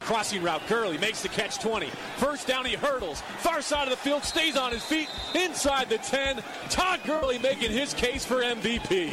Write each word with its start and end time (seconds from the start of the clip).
Crossing 0.00 0.42
route, 0.42 0.62
Gurley 0.66 0.98
makes 0.98 1.22
the 1.22 1.28
catch 1.28 1.58
20. 1.60 1.88
First 2.16 2.46
down, 2.46 2.64
he 2.64 2.74
hurdles. 2.74 3.22
Far 3.38 3.62
side 3.62 3.84
of 3.84 3.90
the 3.90 3.96
field, 3.96 4.24
stays 4.24 4.56
on 4.56 4.72
his 4.72 4.84
feet, 4.84 5.08
inside 5.34 5.88
the 5.88 5.98
10. 5.98 6.42
Todd 6.68 7.00
Gurley 7.04 7.38
making 7.38 7.70
his 7.70 7.94
case 7.94 8.24
for 8.24 8.42
MVP. 8.42 9.12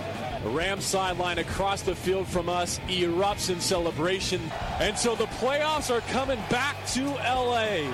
Rams 0.43 0.85
sideline 0.85 1.37
across 1.37 1.83
the 1.83 1.95
field 1.95 2.27
from 2.27 2.49
us 2.49 2.79
erupts 2.87 3.49
in 3.49 3.61
celebration. 3.61 4.41
And 4.79 4.97
so 4.97 5.15
the 5.15 5.25
playoffs 5.25 5.95
are 5.95 6.01
coming 6.11 6.39
back 6.49 6.75
to 6.93 7.05
LA 7.05 7.91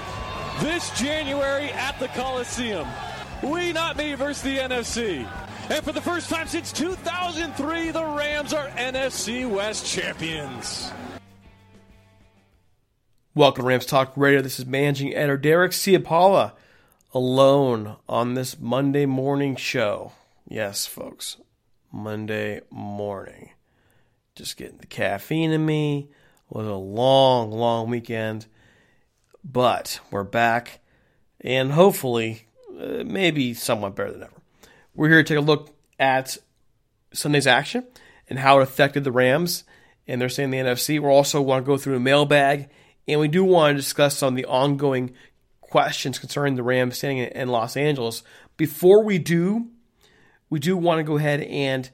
this 0.62 0.90
January 1.00 1.72
at 1.74 2.00
the 2.00 2.08
Coliseum. 2.10 2.88
We 3.44 3.74
not 3.74 3.98
me 3.98 4.14
versus 4.16 4.42
the 4.42 4.58
NFC. 4.58 5.28
And 5.70 5.84
for 5.84 5.92
the 5.92 6.02
first 6.02 6.30
time 6.30 6.48
since 6.48 6.72
2003, 6.72 7.92
the 7.92 8.06
Rams 8.06 8.54
are 8.54 8.68
NFC 8.70 9.48
West 9.50 9.86
champions. 9.86 10.92
Welcome 13.36 13.64
to 13.64 13.68
Rams 13.68 13.86
Talk 13.86 14.14
Radio. 14.16 14.42
This 14.42 14.58
is 14.60 14.66
managing 14.66 15.14
editor 15.14 15.38
Derek 15.38 15.74
Ciapala 15.74 16.54
alone 17.14 17.98
on 18.08 18.34
this 18.34 18.58
Monday 18.60 19.06
morning 19.06 19.56
show. 19.56 20.14
Yes, 20.48 20.88
folks, 20.88 21.38
Monday 21.92 22.62
morning. 22.70 23.52
Just 24.36 24.58
getting 24.58 24.78
the 24.78 24.86
caffeine 24.86 25.52
in 25.52 25.66
me. 25.66 26.10
It 26.50 26.56
was 26.56 26.68
a 26.68 26.74
long, 26.74 27.52
long 27.52 27.90
weekend, 27.90 28.46
but 29.44 30.00
we're 30.12 30.24
back 30.24 30.80
and 31.42 31.72
hopefully, 31.72 32.48
uh, 32.80 33.04
maybe 33.06 33.54
somewhat 33.54 33.96
better 33.96 34.12
than 34.12 34.24
ever. 34.24 34.42
We're 34.96 35.10
here 35.10 35.24
to 35.24 35.28
take 35.28 35.38
a 35.38 35.46
look 35.46 35.76
at 36.00 36.38
Sunday's 37.14 37.48
action 37.48 37.86
and 38.30 38.40
how 38.40 38.60
it 38.60 38.64
affected 38.64 39.04
the 39.04 39.12
Rams 39.12 39.64
and 40.08 40.22
they're 40.22 40.30
saying 40.30 40.52
the 40.52 40.58
NFC. 40.58 41.00
We 41.00 41.08
also 41.08 41.42
want 41.42 41.66
to 41.66 41.68
go 41.68 41.78
through 41.78 41.98
a 41.98 42.00
mailbag 42.00 42.70
and 43.08 43.20
we 43.20 43.28
do 43.28 43.44
want 43.44 43.76
to 43.76 43.82
discuss 43.82 44.18
some 44.18 44.34
of 44.34 44.36
the 44.36 44.46
ongoing 44.46 45.14
questions 45.62 46.20
concerning 46.20 46.56
the 46.56 46.64
Rams 46.64 46.98
standing 46.98 47.20
in 47.20 47.50
Los 47.50 47.78
Angeles. 47.78 48.24
Before 48.56 49.04
we 49.04 49.18
do, 49.20 49.68
we 50.50 50.60
do 50.60 50.78
want 50.78 51.00
to 51.00 51.04
go 51.04 51.18
ahead 51.18 51.42
and 51.42 51.90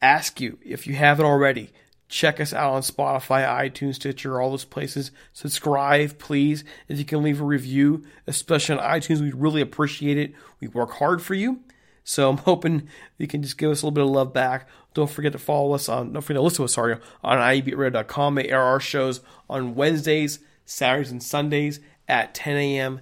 ask 0.00 0.40
you 0.40 0.58
if 0.64 0.86
you 0.86 0.94
haven't 0.94 1.26
already. 1.26 1.70
Check 2.08 2.40
us 2.40 2.52
out 2.52 2.72
on 2.72 2.82
Spotify, 2.82 3.44
iTunes, 3.44 3.96
Stitcher, 3.96 4.40
all 4.40 4.50
those 4.50 4.64
places. 4.64 5.10
Subscribe, 5.32 6.18
please. 6.18 6.62
If 6.86 6.98
you 6.98 7.04
can 7.04 7.22
leave 7.22 7.40
a 7.40 7.44
review, 7.44 8.04
especially 8.28 8.78
on 8.78 8.84
iTunes, 8.84 9.20
we'd 9.20 9.34
really 9.34 9.60
appreciate 9.60 10.16
it. 10.16 10.32
We 10.60 10.68
work 10.68 10.92
hard 10.92 11.20
for 11.20 11.34
you. 11.34 11.60
So 12.04 12.30
I'm 12.30 12.36
hoping 12.38 12.88
you 13.18 13.26
can 13.26 13.42
just 13.42 13.58
give 13.58 13.72
us 13.72 13.82
a 13.82 13.86
little 13.86 13.94
bit 13.94 14.04
of 14.04 14.10
love 14.10 14.32
back. 14.32 14.68
Don't 14.94 15.10
forget 15.10 15.32
to 15.32 15.38
follow 15.38 15.72
us 15.72 15.88
on, 15.88 16.12
don't 16.12 16.22
forget 16.22 16.38
to 16.38 16.42
listen 16.42 16.58
to 16.58 16.64
us, 16.64 16.74
sorry, 16.74 16.96
on 17.24 17.38
IEBeatRadio.com. 17.38 18.36
They 18.36 18.48
air 18.48 18.62
our 18.62 18.80
shows 18.80 19.20
on 19.50 19.74
Wednesdays, 19.74 20.38
Saturdays, 20.64 21.10
and 21.10 21.22
Sundays 21.22 21.80
at 22.08 22.34
10 22.34 22.56
a.m. 22.56 23.00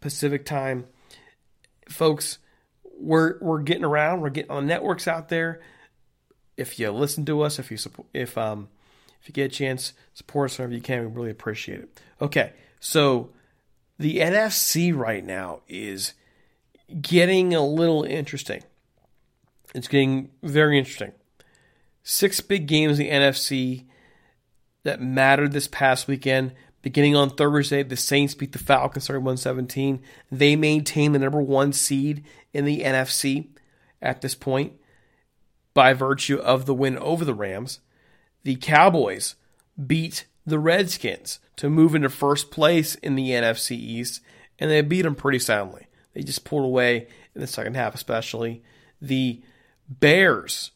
Pacific 0.00 0.46
time. 0.46 0.86
Folks, 1.88 2.38
we're 2.98 3.38
we're 3.40 3.62
getting 3.62 3.84
around. 3.84 4.20
We're 4.20 4.30
getting 4.30 4.50
on 4.50 4.66
networks 4.66 5.08
out 5.08 5.28
there. 5.28 5.60
If 6.56 6.78
you 6.78 6.90
listen 6.90 7.24
to 7.26 7.42
us, 7.42 7.58
if 7.58 7.70
you 7.70 7.76
support, 7.76 8.08
if 8.14 8.36
um, 8.38 8.68
if 9.20 9.28
you 9.28 9.32
get 9.32 9.52
a 9.52 9.54
chance, 9.54 9.92
support 10.14 10.50
us 10.50 10.58
whenever 10.58 10.74
you 10.74 10.80
can. 10.80 11.00
We 11.00 11.06
really 11.06 11.30
appreciate 11.30 11.80
it. 11.80 12.00
Okay, 12.20 12.52
so 12.80 13.30
the 13.98 14.18
NFC 14.18 14.94
right 14.94 15.24
now 15.24 15.60
is 15.68 16.14
getting 17.00 17.54
a 17.54 17.64
little 17.66 18.04
interesting. 18.04 18.62
It's 19.74 19.88
getting 19.88 20.30
very 20.42 20.78
interesting. 20.78 21.12
Six 22.02 22.40
big 22.40 22.66
games 22.66 22.98
in 22.98 23.06
the 23.06 23.12
NFC 23.12 23.86
that 24.84 25.00
mattered 25.00 25.52
this 25.52 25.66
past 25.66 26.06
weekend. 26.06 26.52
Beginning 26.86 27.16
on 27.16 27.30
Thursday, 27.30 27.82
the 27.82 27.96
Saints 27.96 28.36
beat 28.36 28.52
the 28.52 28.60
Falcons 28.60 29.08
31-17. 29.08 29.98
They 30.30 30.54
maintain 30.54 31.10
the 31.10 31.18
number 31.18 31.42
one 31.42 31.72
seed 31.72 32.24
in 32.54 32.64
the 32.64 32.82
NFC 32.82 33.48
at 34.00 34.20
this 34.20 34.36
point 34.36 34.74
by 35.74 35.94
virtue 35.94 36.36
of 36.36 36.64
the 36.64 36.74
win 36.74 36.96
over 36.98 37.24
the 37.24 37.34
Rams. 37.34 37.80
The 38.44 38.54
Cowboys 38.54 39.34
beat 39.84 40.26
the 40.46 40.60
Redskins 40.60 41.40
to 41.56 41.68
move 41.68 41.96
into 41.96 42.08
first 42.08 42.52
place 42.52 42.94
in 42.94 43.16
the 43.16 43.30
NFC 43.30 43.72
East, 43.72 44.20
and 44.60 44.70
they 44.70 44.80
beat 44.80 45.02
them 45.02 45.16
pretty 45.16 45.40
soundly. 45.40 45.88
They 46.14 46.22
just 46.22 46.44
pulled 46.44 46.66
away 46.66 47.08
in 47.34 47.40
the 47.40 47.48
second 47.48 47.74
half, 47.74 47.96
especially. 47.96 48.62
The 49.02 49.42
Bears 49.88 50.70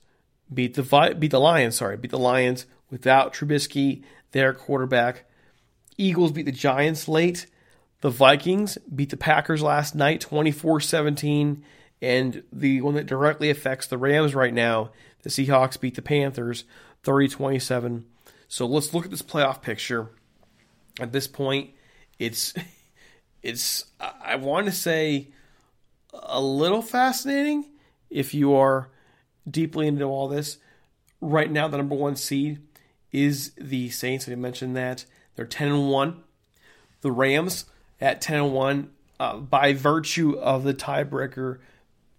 beat 0.52 0.74
the 0.74 1.14
beat 1.16 1.30
the 1.30 1.38
Lions. 1.38 1.76
Sorry, 1.76 1.96
beat 1.96 2.10
the 2.10 2.18
Lions 2.18 2.66
without 2.90 3.32
Trubisky, 3.32 4.02
their 4.32 4.52
quarterback. 4.52 5.26
Eagles 5.96 6.32
beat 6.32 6.46
the 6.46 6.52
Giants 6.52 7.08
late. 7.08 7.46
The 8.00 8.10
Vikings 8.10 8.78
beat 8.94 9.10
the 9.10 9.16
Packers 9.16 9.62
last 9.62 9.94
night 9.94 10.20
24 10.20 10.80
17. 10.80 11.64
And 12.02 12.42
the 12.50 12.80
one 12.80 12.94
that 12.94 13.06
directly 13.06 13.50
affects 13.50 13.86
the 13.86 13.98
Rams 13.98 14.34
right 14.34 14.54
now, 14.54 14.90
the 15.22 15.28
Seahawks 15.28 15.78
beat 15.78 15.96
the 15.96 16.02
Panthers 16.02 16.64
30 17.02 17.28
27. 17.28 18.06
So 18.48 18.66
let's 18.66 18.94
look 18.94 19.04
at 19.04 19.10
this 19.10 19.22
playoff 19.22 19.62
picture. 19.62 20.10
At 20.98 21.12
this 21.12 21.26
point, 21.26 21.70
it's 22.18 22.54
it's 23.42 23.84
I 24.00 24.36
want 24.36 24.66
to 24.66 24.72
say 24.72 25.28
a 26.12 26.40
little 26.40 26.82
fascinating 26.82 27.66
if 28.08 28.34
you 28.34 28.54
are 28.54 28.90
deeply 29.48 29.86
into 29.86 30.04
all 30.04 30.28
this. 30.28 30.58
Right 31.20 31.50
now, 31.50 31.68
the 31.68 31.76
number 31.76 31.94
one 31.94 32.16
seed 32.16 32.60
is 33.12 33.52
the 33.58 33.90
Saints. 33.90 34.28
I 34.28 34.34
mentioned 34.34 34.76
that 34.76 35.04
they're 35.40 35.46
ten 35.46 35.68
and 35.68 35.88
one. 35.88 36.22
The 37.00 37.10
Rams 37.10 37.64
at 37.98 38.20
ten 38.20 38.40
and 38.40 38.52
one 38.52 38.90
uh, 39.18 39.38
by 39.38 39.72
virtue 39.72 40.38
of 40.38 40.64
the 40.64 40.74
tiebreaker 40.74 41.60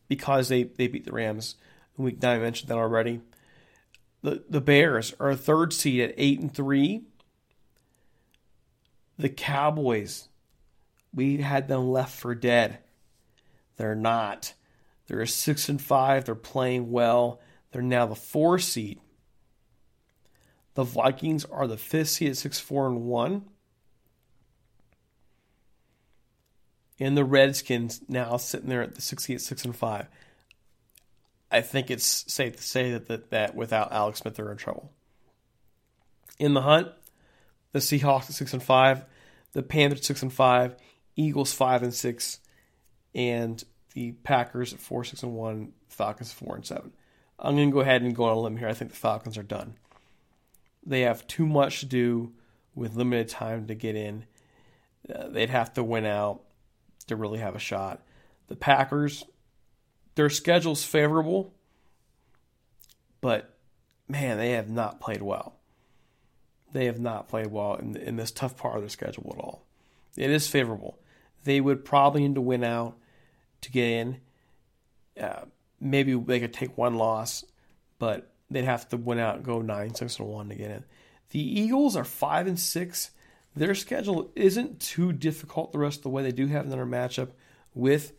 because 0.08 0.48
they 0.48 0.64
they 0.64 0.88
beat 0.88 1.06
the 1.06 1.12
Rams 1.12 1.54
week 1.98 2.20
nine. 2.20 2.38
I 2.38 2.42
mentioned 2.42 2.72
that 2.72 2.80
already. 2.80 3.22
The 4.24 4.44
the 4.50 4.60
Bears 4.60 5.14
are 5.20 5.30
a 5.30 5.36
third 5.36 5.72
seed 5.72 6.02
at 6.02 6.16
eight 6.18 6.40
and 6.40 6.52
three. 6.52 7.04
The 9.20 9.30
Cowboys, 9.30 10.28
we 11.14 11.38
had 11.38 11.68
them 11.68 11.92
left 11.92 12.20
for 12.20 12.34
dead. 12.34 12.80
They're 13.78 13.94
not. 13.94 14.56
They're 15.06 15.22
a 15.22 15.28
six 15.28 15.70
and 15.70 15.80
five. 15.80 16.26
They're 16.26 16.34
playing 16.34 16.90
well. 16.90 17.40
They're 17.72 17.84
now 17.84 18.08
the 18.08 18.16
four 18.16 18.58
seed. 18.58 19.00
The 20.74 20.84
Vikings 20.84 21.46
are 21.46 21.68
the 21.68 21.78
fifth 21.78 22.10
seed 22.10 22.30
at 22.30 22.38
six 22.38 22.60
four 22.60 22.88
and 22.88 23.04
one. 23.04 23.46
And 27.00 27.18
the 27.18 27.26
Redskins 27.26 28.02
now 28.08 28.38
sitting 28.38 28.70
there 28.70 28.84
at 28.84 28.96
the 28.96 29.02
six 29.02 29.24
seed 29.24 29.38
at 29.38 29.42
six 29.42 29.66
and 29.66 29.76
five. 29.76 30.08
I 31.52 31.62
think 31.62 31.92
it's 31.92 32.32
safe 32.32 32.56
to 32.56 32.64
say 32.64 32.92
that, 32.92 33.08
that 33.08 33.32
that 33.32 33.56
without 33.56 33.92
Alex 33.92 34.20
Smith 34.20 34.36
they're 34.36 34.52
in 34.52 34.58
trouble. 34.58 34.92
In 36.40 36.54
the 36.54 36.62
hunt, 36.62 36.88
the 37.72 37.80
Seahawks 37.80 38.30
at 38.30 38.36
six 38.36 38.54
and 38.54 38.64
five, 38.64 39.04
the 39.52 39.64
Panthers 39.64 40.06
six 40.06 40.22
and 40.22 40.32
five, 40.32 40.76
Eagles 41.16 41.52
five 41.52 41.84
and 41.84 41.94
six, 41.94 42.40
and 43.14 43.62
the 43.94 44.14
Packers 44.24 44.74
at 44.74 44.80
four 44.80 45.04
six 45.04 45.24
and 45.24 45.36
one, 45.36 45.74
Falcons 45.90 46.32
four 46.32 46.56
and 46.56 46.66
seven. 46.66 46.94
I'm 47.38 47.56
going 47.56 47.70
to 47.70 47.74
go 47.74 47.82
ahead 47.82 48.04
and 48.04 48.16
go 48.16 48.26
on 48.26 48.38
a 48.38 48.40
limb 48.40 48.58
here. 48.58 48.70
I 48.70 48.74
think 48.74 48.92
the 48.92 48.98
Falcons 48.98 49.38
are 49.38 49.44
done. 49.44 49.76
They 50.86 51.02
have 51.02 51.28
too 51.28 51.46
much 51.46 51.82
to 51.82 51.86
do 51.86 52.34
with 52.76 52.96
limited 52.96 53.30
time 53.30 53.68
to 53.68 53.76
get 53.76 53.96
in. 53.96 54.26
Uh, 55.14 55.28
they'd 55.28 55.50
have 55.50 55.74
to 55.74 55.84
win 55.84 56.06
out 56.06 56.42
to 57.08 57.16
really 57.16 57.40
have 57.40 57.56
a 57.56 57.60
shot. 57.60 58.02
The 58.48 58.56
Packers, 58.56 59.26
their 60.16 60.30
schedule's 60.30 60.84
favorable, 60.84 61.54
but 63.20 63.58
man, 64.08 64.38
they 64.38 64.52
have 64.52 64.70
not 64.70 65.00
played 65.00 65.22
well. 65.22 65.56
They 66.74 66.86
have 66.86 67.00
not 67.00 67.28
played 67.28 67.48
well 67.48 67.76
in, 67.76 67.96
in 67.96 68.16
this 68.16 68.32
tough 68.32 68.58
part 68.58 68.76
of 68.76 68.82
their 68.82 68.90
schedule 68.90 69.36
at 69.38 69.44
all. 69.44 69.66
It 70.18 70.30
is 70.30 70.48
favorable. 70.48 71.00
They 71.44 71.62
would 71.62 71.86
probably 71.86 72.28
need 72.28 72.36
to 72.36 72.42
win 72.42 72.64
out 72.64 72.98
to 73.62 73.72
get 73.72 73.88
in. 73.88 74.18
Uh, 75.20 75.46
maybe 75.80 76.14
they 76.14 76.40
could 76.40 76.54
take 76.54 76.78
one 76.78 76.96
loss, 76.96 77.44
but 78.00 78.31
they'd 78.52 78.66
have 78.66 78.88
to 78.90 78.98
win 78.98 79.20
out 79.20 79.38
and 79.38 79.46
go 79.46 79.62
nine, 79.62 79.96
six, 79.96 80.20
and 80.20 80.28
one 80.28 80.50
to 80.50 80.56
get 80.56 80.72
in. 80.72 80.84
The 81.30 81.40
Eagles 81.40 81.96
are 81.96 82.04
five 82.04 82.48
and 82.48 82.60
six. 82.60 83.12
Their 83.56 83.76
schedule 83.76 84.32
isn't 84.36 84.80
too 84.80 85.12
difficult 85.12 85.72
the 85.72 85.80
rest 85.80 86.00
of 86.00 86.04
the 86.04 86.10
way. 86.10 86.24
They 86.24 86.32
do 86.32 86.48
have 86.48 86.66
another 86.66 86.86
matchup 86.86 87.30
with 87.74 88.14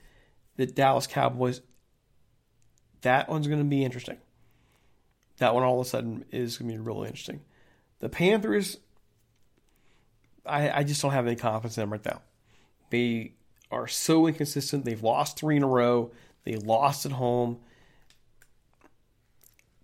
the 0.57 0.67
Dallas 0.67 1.07
Cowboys. 1.07 1.61
That 3.03 3.29
one's 3.29 3.47
going 3.47 3.59
to 3.59 3.65
be 3.65 3.85
interesting. 3.85 4.19
That 5.39 5.55
one 5.55 5.63
all 5.63 5.81
of 5.81 5.87
a 5.87 5.89
sudden 5.89 6.25
is 6.31 6.59
going 6.59 6.71
to 6.71 6.77
be 6.77 6.81
really 6.81 7.09
interesting. 7.09 7.41
The 8.01 8.09
Panthers, 8.09 8.79
I, 10.45 10.71
I 10.71 10.85
just 10.85 11.03
don't 11.03 11.13
have 11.13 11.27
any 11.27 11.37
confidence 11.37 11.77
in 11.77 11.83
them 11.83 11.93
right 11.93 12.05
now. 12.05 12.21
They 12.91 13.33
are 13.71 13.89
so 13.89 14.27
inconsistent. 14.27 14.85
They've 14.85 15.03
lost 15.03 15.39
three 15.39 15.57
in 15.57 15.63
a 15.63 15.69
row. 15.69 16.13
They 16.45 16.57
lost 16.57 17.07
at 17.07 17.13
home. 17.13 17.59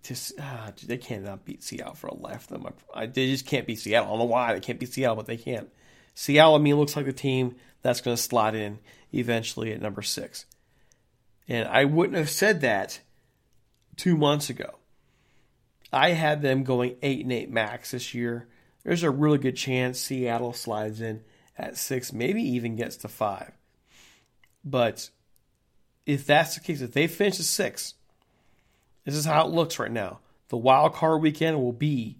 Just 0.02 0.32
ah, 0.40 0.72
they 0.86 0.96
cannot 0.96 1.44
beat 1.44 1.62
Seattle 1.62 1.94
for 1.94 2.06
a 2.06 2.14
life 2.14 2.50
of 2.50 2.62
them. 2.62 2.72
I, 2.94 3.06
they 3.06 3.26
just 3.26 3.46
can't 3.46 3.66
beat 3.66 3.80
Seattle. 3.80 4.06
I 4.06 4.10
don't 4.10 4.18
know 4.20 4.24
why 4.26 4.54
they 4.54 4.60
can't 4.60 4.78
beat 4.78 4.92
Seattle, 4.92 5.16
but 5.16 5.26
they 5.26 5.36
can't. 5.36 5.68
Seattle, 6.14 6.54
I 6.54 6.58
mean, 6.58 6.76
looks 6.76 6.96
like 6.96 7.06
the 7.06 7.12
team 7.12 7.56
that's 7.82 8.00
going 8.00 8.16
to 8.16 8.22
slot 8.22 8.54
in 8.54 8.78
eventually 9.12 9.72
at 9.72 9.80
number 9.80 10.02
six. 10.02 10.46
And 11.48 11.68
I 11.68 11.84
wouldn't 11.84 12.18
have 12.18 12.30
said 12.30 12.60
that 12.60 13.00
two 13.96 14.16
months 14.16 14.50
ago. 14.50 14.78
I 15.92 16.10
had 16.10 16.42
them 16.42 16.64
going 16.64 16.96
eight 17.02 17.22
and 17.22 17.32
eight 17.32 17.50
max 17.50 17.92
this 17.92 18.14
year. 18.14 18.48
There's 18.84 19.02
a 19.02 19.10
really 19.10 19.38
good 19.38 19.56
chance 19.56 19.98
Seattle 19.98 20.52
slides 20.52 21.00
in 21.00 21.22
at 21.56 21.76
six, 21.76 22.12
maybe 22.12 22.42
even 22.42 22.76
gets 22.76 22.96
to 22.98 23.08
five. 23.08 23.52
But 24.64 25.10
if 26.06 26.26
that's 26.26 26.54
the 26.54 26.60
case, 26.60 26.80
if 26.80 26.92
they 26.92 27.06
finish 27.06 27.38
at 27.38 27.46
six, 27.46 27.94
this 29.08 29.16
is 29.16 29.24
how 29.24 29.46
it 29.46 29.50
looks 29.50 29.78
right 29.78 29.90
now. 29.90 30.20
The 30.48 30.58
wild 30.58 30.92
card 30.92 31.22
weekend 31.22 31.58
will 31.58 31.72
be 31.72 32.18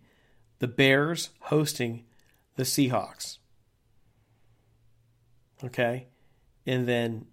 the 0.59 0.69
Bears 0.69 1.29
hosting 1.41 2.05
the 2.57 2.63
Seahawks. 2.63 3.39
Okay? 5.63 6.07
And 6.67 6.89
then 6.89 7.27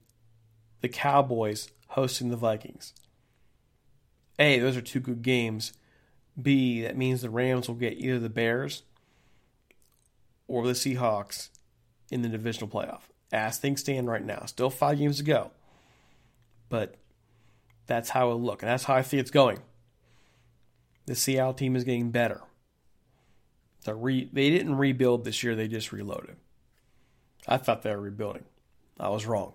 the 0.82 0.90
Cowboys 0.90 1.70
hosting 1.88 2.30
the 2.30 2.38
Vikings. 2.38 2.94
A, 4.38 4.60
those 4.60 4.76
are 4.76 4.82
two 4.82 5.00
good 5.00 5.22
games. 5.22 5.72
B, 6.42 6.82
that 6.82 6.98
means 6.98 7.22
the 7.22 7.30
Rams 7.30 7.70
will 7.70 7.76
get 7.76 7.94
either 7.94 8.20
the 8.20 8.30
Bears 8.30 8.84
or 10.48 10.68
the 10.68 10.74
Seahawks 10.74 11.50
in 12.12 12.22
the 12.22 12.30
divisional 12.30 12.70
playoff 12.70 13.04
as 13.32 13.58
things 13.58 13.80
stand 13.80 14.08
right 14.08 14.24
now. 14.24 14.44
Still 14.46 14.70
five 14.70 14.98
games 14.98 15.18
to 15.18 15.24
go. 15.24 15.52
But 16.68 16.96
that's 17.88 18.10
how 18.10 18.28
it'll 18.30 18.42
look, 18.42 18.62
and 18.62 18.70
that's 18.70 18.86
how 18.86 18.96
I 18.96 19.02
see 19.02 19.18
it's 19.18 19.32
going. 19.32 19.60
The 21.06 21.16
Seattle 21.16 21.54
team 21.54 21.76
is 21.76 21.84
getting 21.84 22.12
better. 22.12 22.42
Re- 23.88 24.30
they 24.34 24.50
didn't 24.50 24.76
rebuild 24.76 25.24
this 25.24 25.44
year, 25.44 25.56
they 25.56 25.68
just 25.68 25.92
reloaded. 25.92 26.38
I 27.48 27.58
thought 27.58 27.84
they 27.84 27.92
were 27.92 28.02
rebuilding. 28.02 28.46
I 29.00 29.10
was 29.10 29.26
wrong. 29.26 29.54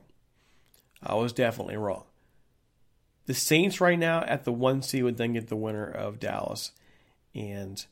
I 1.02 1.14
was 1.14 1.32
definitely 1.32 1.76
wrong. 1.76 2.04
The 3.26 3.34
Saints 3.34 3.80
right 3.80 3.98
now 3.98 4.22
at 4.22 4.44
the 4.44 4.52
one 4.52 4.82
seed 4.82 5.04
would 5.04 5.16
then 5.16 5.32
get 5.32 5.48
the 5.48 5.56
winner 5.56 5.88
of 5.88 6.20
Dallas 6.20 6.72
and 7.34 7.84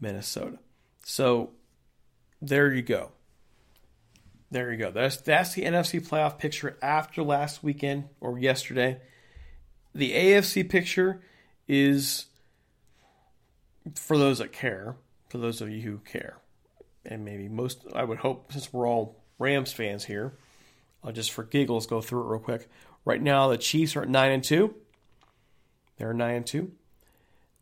Minnesota. 0.00 0.58
So 1.04 1.50
there 2.40 2.72
you 2.72 2.82
go. 2.82 3.12
There 4.50 4.72
you 4.72 4.78
go. 4.78 4.90
That's 4.90 5.18
that's 5.18 5.54
the 5.54 5.62
NFC 5.62 6.06
playoff 6.06 6.38
picture 6.38 6.76
after 6.82 7.22
last 7.22 7.62
weekend 7.62 8.08
or 8.20 8.38
yesterday. 8.38 9.00
The 9.94 10.12
AFC 10.12 10.68
picture 10.68 11.20
is 11.66 12.26
for 13.94 14.18
those 14.18 14.38
that 14.38 14.52
care, 14.52 14.96
for 15.28 15.38
those 15.38 15.60
of 15.60 15.70
you 15.70 15.82
who 15.82 15.98
care. 15.98 16.38
And 17.04 17.24
maybe 17.24 17.48
most 17.48 17.84
I 17.94 18.04
would 18.04 18.18
hope 18.18 18.52
since 18.52 18.72
we're 18.72 18.86
all 18.86 19.22
Rams 19.38 19.72
fans 19.72 20.04
here, 20.04 20.34
I'll 21.02 21.12
just 21.12 21.32
for 21.32 21.44
giggles 21.44 21.86
go 21.86 22.00
through 22.00 22.22
it 22.22 22.30
real 22.30 22.40
quick. 22.40 22.68
Right 23.04 23.22
now 23.22 23.48
the 23.48 23.58
Chiefs 23.58 23.96
are 23.96 24.02
at 24.02 24.08
9 24.08 24.32
and 24.32 24.44
2. 24.44 24.74
They're 25.96 26.12
9 26.12 26.34
and 26.34 26.46
2. 26.46 26.70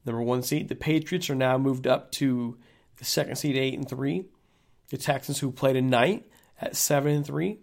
Number 0.05 0.23
1 0.23 0.43
seed. 0.43 0.69
The 0.69 0.75
Patriots 0.75 1.31
are 1.31 1.35
now 1.35 1.57
moved 1.59 1.87
up 1.87 2.11
to 2.13 2.59
the 2.97 3.05
second 3.05 3.37
seed 3.37 3.57
8 3.57 3.75
and 3.75 3.89
3. 3.89 4.25
The 4.91 4.97
Texans 4.97 5.39
who 5.39 5.53
played 5.53 5.75
tonight 5.75 6.25
at 6.61 6.77
seven 6.77 7.13
and 7.13 7.27
three. 7.27 7.59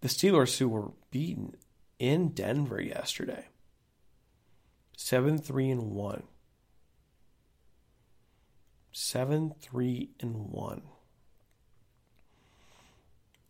The 0.00 0.08
Steelers, 0.08 0.58
who 0.58 0.68
were 0.68 0.92
beaten 1.10 1.56
in 1.98 2.30
Denver 2.30 2.80
yesterday, 2.80 3.46
seven 4.96 5.38
three 5.38 5.70
and 5.70 5.90
one. 5.90 6.24
Seven 8.92 9.54
three 9.60 10.10
and 10.20 10.50
one. 10.50 10.82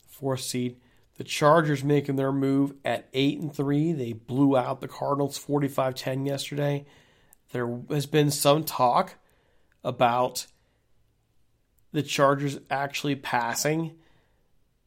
Fourth 0.08 0.40
seed. 0.40 0.76
The 1.16 1.24
Chargers 1.24 1.84
making 1.84 2.16
their 2.16 2.32
move 2.32 2.74
at 2.84 3.08
8 3.12 3.40
and 3.40 3.54
3. 3.54 3.92
They 3.92 4.12
blew 4.12 4.56
out 4.56 4.80
the 4.80 4.88
Cardinals 4.88 5.38
45-10 5.38 6.26
yesterday. 6.26 6.86
There 7.52 7.78
has 7.88 8.06
been 8.06 8.32
some 8.32 8.64
talk 8.64 9.14
about 9.84 10.46
the 11.92 12.02
Chargers 12.02 12.58
actually 12.68 13.14
passing 13.14 13.92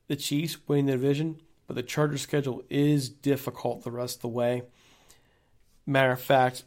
the 0.07 0.17
Chiefs, 0.17 0.57
winning 0.67 0.87
the 0.87 0.91
division, 0.93 1.39
but 1.65 1.75
the 1.75 1.83
Chargers' 1.83 2.21
schedule 2.21 2.63
is 2.69 3.07
difficult 3.07 3.83
the 3.83 3.91
rest 3.91 4.17
of 4.17 4.21
the 4.23 4.27
way. 4.27 4.63
Matter 5.87 6.11
of 6.11 6.21
fact, 6.21 6.65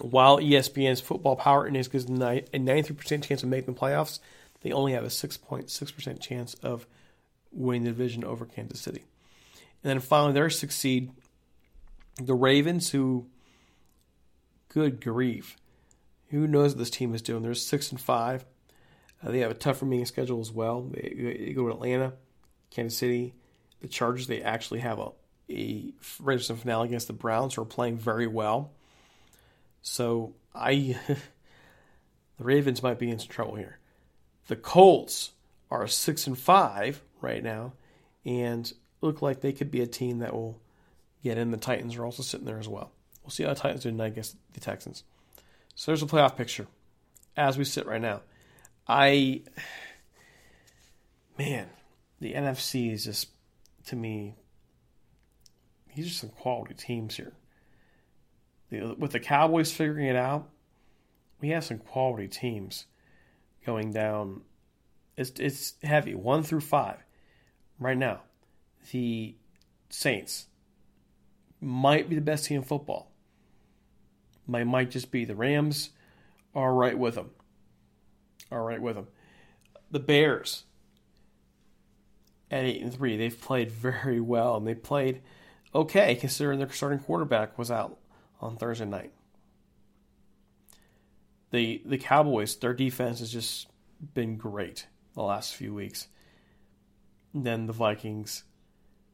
while 0.00 0.38
ESPN's 0.38 1.00
Football 1.00 1.36
Power 1.36 1.66
Index 1.66 1.88
gives 1.88 2.04
a 2.04 2.08
93% 2.08 3.24
chance 3.24 3.42
of 3.42 3.48
making 3.48 3.74
the 3.74 3.80
playoffs, 3.80 4.20
they 4.62 4.72
only 4.72 4.92
have 4.92 5.04
a 5.04 5.08
6.6% 5.08 6.20
chance 6.20 6.54
of 6.62 6.86
winning 7.52 7.84
the 7.84 7.90
division 7.90 8.24
over 8.24 8.46
Kansas 8.46 8.80
City. 8.80 9.04
And 9.82 9.90
then 9.90 10.00
finally, 10.00 10.32
there 10.32 10.48
succeed 10.48 11.10
the 12.16 12.34
Ravens, 12.34 12.90
who, 12.90 13.26
good 14.68 15.02
grief, 15.02 15.56
who 16.28 16.46
knows 16.46 16.72
what 16.72 16.78
this 16.78 16.90
team 16.90 17.14
is 17.14 17.22
doing? 17.22 17.42
They're 17.42 17.54
six 17.54 17.90
and 17.90 18.00
five. 18.00 18.44
Uh, 19.22 19.32
they 19.32 19.40
have 19.40 19.50
a 19.50 19.54
tough 19.54 19.82
remaining 19.82 20.06
schedule 20.06 20.40
as 20.40 20.52
well. 20.52 20.82
They, 20.82 21.14
they, 21.46 21.52
go 21.52 21.66
to 21.66 21.74
Atlanta, 21.74 22.12
Kansas 22.70 22.98
City, 22.98 23.34
the 23.80 23.88
Chargers. 23.88 24.28
They 24.28 24.40
actually 24.40 24.80
have 24.80 24.98
a 24.98 25.10
a 25.50 25.92
regular 26.20 26.56
finale 26.56 26.88
against 26.88 27.06
the 27.06 27.12
Browns, 27.12 27.54
who 27.54 27.62
are 27.62 27.66
playing 27.66 27.98
very 27.98 28.26
well. 28.26 28.70
So 29.82 30.34
I, 30.54 30.98
the 31.08 32.44
Ravens 32.44 32.82
might 32.82 32.98
be 32.98 33.10
in 33.10 33.18
some 33.18 33.28
trouble 33.28 33.56
here. 33.56 33.78
The 34.48 34.56
Colts 34.56 35.32
are 35.70 35.86
six 35.86 36.26
and 36.26 36.38
five 36.38 37.02
right 37.20 37.42
now, 37.42 37.72
and 38.24 38.72
look 39.00 39.22
like 39.22 39.40
they 39.40 39.52
could 39.52 39.70
be 39.70 39.80
a 39.80 39.86
team 39.86 40.18
that 40.18 40.32
will 40.32 40.60
get 41.22 41.38
in. 41.38 41.50
The 41.50 41.56
Titans 41.56 41.96
are 41.96 42.04
also 42.04 42.22
sitting 42.22 42.46
there 42.46 42.58
as 42.58 42.68
well. 42.68 42.92
We'll 43.22 43.30
see 43.30 43.44
how 43.44 43.54
the 43.54 43.60
Titans 43.60 43.82
do 43.82 43.90
tonight 43.90 44.08
against 44.08 44.36
the 44.52 44.60
Texans. 44.60 45.04
So 45.74 45.90
there's 45.90 46.02
a 46.02 46.06
playoff 46.06 46.36
picture 46.36 46.66
as 47.36 47.56
we 47.56 47.64
sit 47.64 47.86
right 47.86 48.00
now. 48.00 48.22
I, 48.86 49.42
man, 51.38 51.68
the 52.20 52.34
NFC 52.34 52.92
is 52.92 53.04
just 53.04 53.28
to 53.86 53.96
me. 53.96 54.34
These 55.94 56.06
are 56.06 56.10
some 56.10 56.30
quality 56.30 56.74
teams 56.74 57.16
here. 57.16 57.32
with 58.70 59.12
the 59.12 59.20
Cowboys 59.20 59.72
figuring 59.72 60.06
it 60.06 60.16
out, 60.16 60.48
we 61.40 61.48
have 61.50 61.64
some 61.64 61.78
quality 61.78 62.28
teams 62.28 62.86
going 63.64 63.92
down. 63.92 64.42
It's 65.16 65.32
it's 65.40 65.74
heavy 65.82 66.14
one 66.14 66.42
through 66.42 66.60
five 66.60 66.98
right 67.78 67.98
now. 67.98 68.20
The 68.92 69.34
Saints 69.88 70.46
might 71.60 72.08
be 72.08 72.14
the 72.14 72.20
best 72.20 72.46
team 72.46 72.58
in 72.58 72.62
football. 72.62 73.10
Might 74.46 74.66
might 74.66 74.90
just 74.90 75.10
be 75.10 75.24
the 75.24 75.34
Rams 75.34 75.90
are 76.54 76.74
right 76.74 76.98
with 76.98 77.14
them. 77.14 77.30
Are 78.50 78.64
right 78.64 78.80
with 78.80 78.96
them. 78.96 79.08
The 79.90 80.00
Bears 80.00 80.64
at 82.50 82.64
eight 82.64 82.82
and 82.82 82.92
three, 82.92 83.16
they've 83.16 83.40
played 83.40 83.70
very 83.70 84.20
well 84.20 84.56
and 84.56 84.66
they 84.66 84.74
played 84.74 85.22
okay 85.74 86.14
considering 86.14 86.58
their 86.58 86.70
starting 86.70 86.98
quarterback 86.98 87.58
was 87.58 87.70
out 87.70 87.98
on 88.40 88.56
Thursday 88.56 88.86
night. 88.86 89.12
The 91.50 91.82
the 91.84 91.98
Cowboys, 91.98 92.56
their 92.56 92.74
defense 92.74 93.20
has 93.20 93.32
just 93.32 93.68
been 94.14 94.36
great 94.36 94.86
the 95.14 95.22
last 95.22 95.54
few 95.54 95.74
weeks. 95.74 96.08
And 97.32 97.44
then 97.44 97.66
the 97.66 97.72
Vikings, 97.72 98.44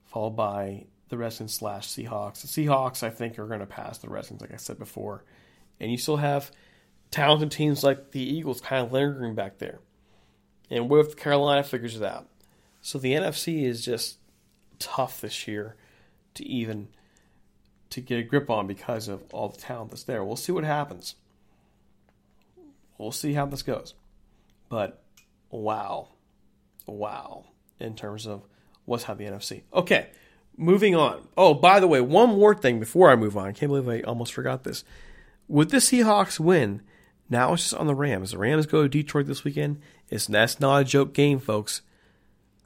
followed 0.04 0.36
by 0.36 0.86
the 1.08 1.18
Redskins 1.18 1.54
slash 1.54 1.88
Seahawks. 1.88 2.42
The 2.42 2.48
Seahawks, 2.48 3.02
I 3.02 3.10
think, 3.10 3.38
are 3.38 3.46
going 3.46 3.60
to 3.60 3.66
pass 3.66 3.98
the 3.98 4.08
Redskins, 4.08 4.40
like 4.40 4.52
I 4.52 4.56
said 4.56 4.78
before. 4.78 5.24
And 5.78 5.90
you 5.90 5.98
still 5.98 6.16
have 6.16 6.50
talented 7.10 7.50
teams 7.50 7.84
like 7.84 8.12
the 8.12 8.20
Eagles 8.20 8.60
kind 8.60 8.84
of 8.84 8.92
lingering 8.92 9.34
back 9.34 9.58
there. 9.58 9.80
And 10.70 10.88
what 10.88 11.06
if 11.06 11.16
Carolina 11.16 11.62
figures 11.62 11.96
it 11.96 12.02
out? 12.02 12.28
So 12.80 12.98
the 12.98 13.12
NFC 13.12 13.64
is 13.64 13.84
just 13.84 14.18
tough 14.78 15.20
this 15.20 15.46
year 15.46 15.76
to 16.36 16.46
even 16.46 16.88
to 17.90 18.00
get 18.00 18.18
a 18.18 18.22
grip 18.22 18.50
on 18.50 18.66
because 18.66 19.08
of 19.08 19.22
all 19.32 19.48
the 19.48 19.58
talent 19.58 19.90
that's 19.90 20.04
there. 20.04 20.24
We'll 20.24 20.36
see 20.36 20.52
what 20.52 20.64
happens. 20.64 21.14
We'll 22.98 23.12
see 23.12 23.34
how 23.34 23.46
this 23.46 23.62
goes. 23.62 23.94
But 24.68 25.02
wow. 25.50 26.08
Wow. 26.86 27.44
In 27.78 27.94
terms 27.94 28.26
of 28.26 28.42
what's 28.84 29.04
happening 29.04 29.28
in 29.28 29.34
the 29.34 29.38
NFC. 29.38 29.62
Okay, 29.72 30.08
moving 30.56 30.94
on. 30.94 31.28
Oh, 31.36 31.54
by 31.54 31.80
the 31.80 31.86
way, 31.86 32.00
one 32.00 32.30
more 32.30 32.54
thing 32.54 32.80
before 32.80 33.10
I 33.10 33.16
move 33.16 33.36
on. 33.36 33.48
I 33.48 33.52
can't 33.52 33.70
believe 33.70 33.88
I 33.88 34.00
almost 34.06 34.32
forgot 34.32 34.64
this. 34.64 34.84
With 35.48 35.70
the 35.70 35.78
Seahawks 35.78 36.40
win, 36.40 36.82
now 37.28 37.52
it's 37.52 37.64
just 37.64 37.74
on 37.74 37.86
the 37.86 37.94
Rams. 37.94 38.30
The 38.30 38.38
Rams 38.38 38.66
go 38.66 38.82
to 38.82 38.88
Detroit 38.88 39.26
this 39.26 39.44
weekend. 39.44 39.80
It's 40.08 40.26
that's 40.26 40.60
not 40.60 40.80
a 40.80 40.84
joke 40.84 41.12
game, 41.12 41.38
folks. 41.38 41.82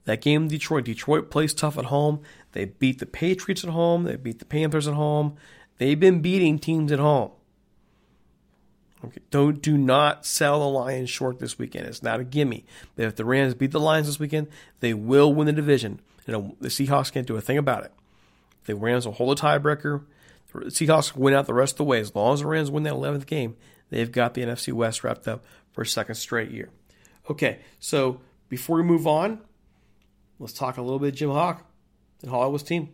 That 0.04 0.20
game 0.20 0.42
in 0.42 0.48
Detroit, 0.48 0.84
Detroit 0.84 1.30
plays 1.30 1.52
tough 1.52 1.78
at 1.78 1.86
home. 1.86 2.20
They 2.52 2.66
beat 2.66 2.98
the 2.98 3.06
Patriots 3.06 3.64
at 3.64 3.70
home. 3.70 4.04
They 4.04 4.16
beat 4.16 4.38
the 4.38 4.44
Panthers 4.44 4.88
at 4.88 4.94
home. 4.94 5.36
They've 5.78 5.98
been 5.98 6.20
beating 6.20 6.58
teams 6.58 6.92
at 6.92 6.98
home. 6.98 7.30
Okay, 9.04 9.20
don't 9.30 9.62
do 9.62 9.78
not 9.78 10.26
sell 10.26 10.60
the 10.60 10.66
Lions 10.66 11.08
short 11.08 11.38
this 11.38 11.58
weekend. 11.58 11.86
It's 11.86 12.02
not 12.02 12.20
a 12.20 12.24
gimme. 12.24 12.66
But 12.96 13.06
if 13.06 13.16
the 13.16 13.24
Rams 13.24 13.54
beat 13.54 13.70
the 13.70 13.80
Lions 13.80 14.06
this 14.06 14.18
weekend, 14.18 14.48
they 14.80 14.92
will 14.92 15.32
win 15.32 15.46
the 15.46 15.52
division. 15.52 16.00
Know, 16.26 16.54
the 16.60 16.68
Seahawks 16.68 17.10
can't 17.10 17.26
do 17.26 17.36
a 17.36 17.40
thing 17.40 17.58
about 17.58 17.84
it. 17.84 17.92
The 18.66 18.76
Rams 18.76 19.06
will 19.06 19.14
hold 19.14 19.38
a 19.38 19.42
tiebreaker. 19.42 20.04
The 20.54 20.66
Seahawks 20.66 21.16
win 21.16 21.34
out 21.34 21.46
the 21.46 21.54
rest 21.54 21.74
of 21.74 21.78
the 21.78 21.84
way. 21.84 21.98
As 21.98 22.14
long 22.14 22.34
as 22.34 22.40
the 22.40 22.46
Rams 22.46 22.70
win 22.70 22.84
that 22.84 22.92
11th 22.92 23.26
game, 23.26 23.56
they've 23.88 24.12
got 24.12 24.34
the 24.34 24.42
NFC 24.42 24.72
West 24.72 25.02
wrapped 25.02 25.26
up 25.26 25.44
for 25.72 25.82
a 25.82 25.86
second 25.86 26.16
straight 26.16 26.50
year. 26.50 26.68
Okay, 27.28 27.60
so 27.80 28.20
before 28.48 28.76
we 28.76 28.82
move 28.82 29.06
on, 29.06 29.40
let's 30.38 30.52
talk 30.52 30.76
a 30.76 30.82
little 30.82 30.98
bit 30.98 31.14
Jim 31.14 31.30
Hock 31.30 31.64
and 32.22 32.30
Hollywood's 32.30 32.62
team. 32.62 32.90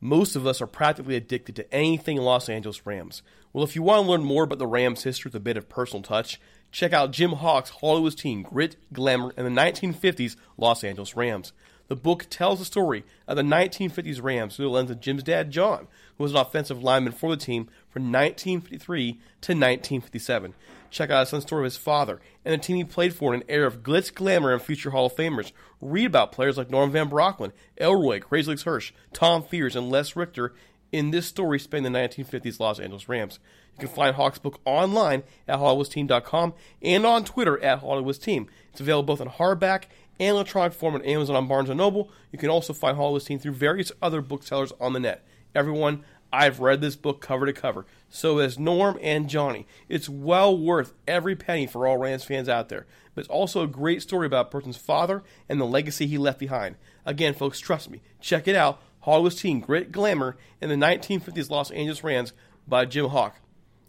Most 0.00 0.34
of 0.34 0.46
us 0.46 0.60
are 0.60 0.66
practically 0.66 1.14
addicted 1.14 1.54
to 1.56 1.72
anything 1.72 2.16
Los 2.16 2.48
Angeles 2.48 2.84
Rams. 2.84 3.22
Well, 3.52 3.62
if 3.62 3.76
you 3.76 3.82
want 3.82 4.04
to 4.04 4.10
learn 4.10 4.24
more 4.24 4.44
about 4.44 4.58
the 4.58 4.66
Rams' 4.66 5.04
history 5.04 5.28
with 5.28 5.36
a 5.36 5.40
bit 5.40 5.56
of 5.56 5.68
personal 5.68 6.02
touch, 6.02 6.40
check 6.72 6.92
out 6.92 7.12
Jim 7.12 7.32
Hock's 7.32 7.70
Hollywood's 7.70 8.16
Team 8.16 8.42
Grit, 8.42 8.76
Glamour, 8.92 9.32
and 9.36 9.46
the 9.46 9.60
1950s 9.60 10.36
Los 10.56 10.82
Angeles 10.82 11.14
Rams. 11.14 11.52
The 11.88 11.96
book 11.96 12.26
tells 12.30 12.58
the 12.58 12.64
story 12.64 13.04
of 13.28 13.36
the 13.36 13.42
1950s 13.42 14.22
Rams 14.22 14.56
through 14.56 14.64
the 14.64 14.70
lens 14.70 14.90
of 14.90 15.00
Jim's 15.00 15.22
dad, 15.22 15.50
John, 15.50 15.86
who 16.16 16.24
was 16.24 16.32
an 16.32 16.38
offensive 16.38 16.82
lineman 16.82 17.12
for 17.12 17.30
the 17.30 17.36
team 17.36 17.68
from 17.92 18.04
1953 18.04 19.12
to 19.12 19.52
1957. 19.52 20.54
Check 20.90 21.10
out 21.10 21.20
his 21.20 21.28
son's 21.30 21.44
story 21.44 21.62
of 21.62 21.64
his 21.64 21.76
father 21.76 22.20
and 22.44 22.52
the 22.52 22.58
team 22.58 22.76
he 22.76 22.84
played 22.84 23.14
for 23.14 23.34
in 23.34 23.40
an 23.40 23.46
era 23.48 23.66
of 23.66 23.82
glitz, 23.82 24.12
glamour, 24.12 24.52
and 24.52 24.60
future 24.60 24.90
Hall 24.90 25.06
of 25.06 25.14
Famers. 25.14 25.52
Read 25.80 26.06
about 26.06 26.32
players 26.32 26.58
like 26.58 26.70
Norm 26.70 26.90
Van 26.90 27.08
Brocklin, 27.08 27.52
Elroy, 27.78 28.20
Crazy 28.20 28.50
Legs 28.50 28.64
Hirsch, 28.64 28.92
Tom 29.12 29.42
Fears, 29.42 29.76
and 29.76 29.90
Les 29.90 30.14
Richter 30.16 30.54
in 30.90 31.10
this 31.10 31.26
story 31.26 31.58
spanning 31.58 31.92
the 31.92 31.98
1950s 31.98 32.60
Los 32.60 32.78
Angeles 32.78 33.08
Rams. 33.08 33.38
You 33.74 33.86
can 33.86 33.94
find 33.94 34.16
Hock's 34.16 34.38
book 34.38 34.60
online 34.66 35.22
at 35.48 35.58
HollywoodTeam.com 35.58 36.54
and 36.82 37.06
on 37.06 37.24
Twitter 37.24 37.62
at 37.62 37.80
HollywoodTeam. 37.80 38.48
It's 38.70 38.80
available 38.80 39.14
both 39.14 39.22
in 39.22 39.28
hardback 39.28 39.84
and 40.20 40.36
electronic 40.36 40.72
form 40.72 40.94
on 40.94 41.02
Amazon 41.02 41.36
and 41.36 41.48
Barnes 41.48 41.70
& 41.70 41.74
Noble. 41.74 42.10
You 42.30 42.38
can 42.38 42.50
also 42.50 42.72
find 42.72 42.96
Hollywood's 42.96 43.24
Team 43.24 43.38
through 43.38 43.52
various 43.52 43.90
other 44.00 44.20
booksellers 44.20 44.72
on 44.78 44.92
the 44.92 45.00
net. 45.00 45.24
Everyone, 45.54 46.04
I've 46.32 46.60
read 46.60 46.80
this 46.80 46.96
book 46.96 47.20
cover 47.20 47.46
to 47.46 47.52
cover. 47.52 47.84
So 48.08 48.38
has 48.38 48.58
Norm 48.58 48.98
and 49.02 49.28
Johnny. 49.28 49.66
It's 49.88 50.08
well 50.08 50.56
worth 50.56 50.94
every 51.06 51.36
penny 51.36 51.66
for 51.66 51.86
all 51.86 51.98
Rams 51.98 52.24
fans 52.24 52.48
out 52.48 52.68
there. 52.68 52.86
But 53.14 53.22
it's 53.22 53.30
also 53.30 53.62
a 53.62 53.66
great 53.68 54.00
story 54.00 54.26
about 54.26 54.46
a 54.46 54.50
person's 54.50 54.76
father 54.76 55.22
and 55.48 55.60
the 55.60 55.66
legacy 55.66 56.06
he 56.06 56.18
left 56.18 56.38
behind. 56.38 56.76
Again, 57.04 57.34
folks, 57.34 57.60
trust 57.60 57.90
me. 57.90 58.00
Check 58.20 58.48
it 58.48 58.56
out. 58.56 58.80
Hollywood's 59.00 59.40
Team 59.40 59.60
Grit 59.60 59.92
Glamour 59.92 60.36
in 60.60 60.68
the 60.68 60.74
1950s 60.74 61.50
Los 61.50 61.70
Angeles 61.72 62.04
Rams 62.04 62.32
by 62.66 62.84
Jim 62.84 63.08
Hock. 63.08 63.36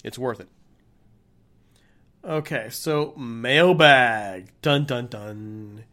It's 0.04 0.18
worth 0.18 0.40
it. 0.40 0.50
Okay, 2.26 2.70
so 2.70 3.14
mailbag. 3.18 4.50
Dun 4.62 4.86
dun 4.86 5.08
dun. 5.08 5.84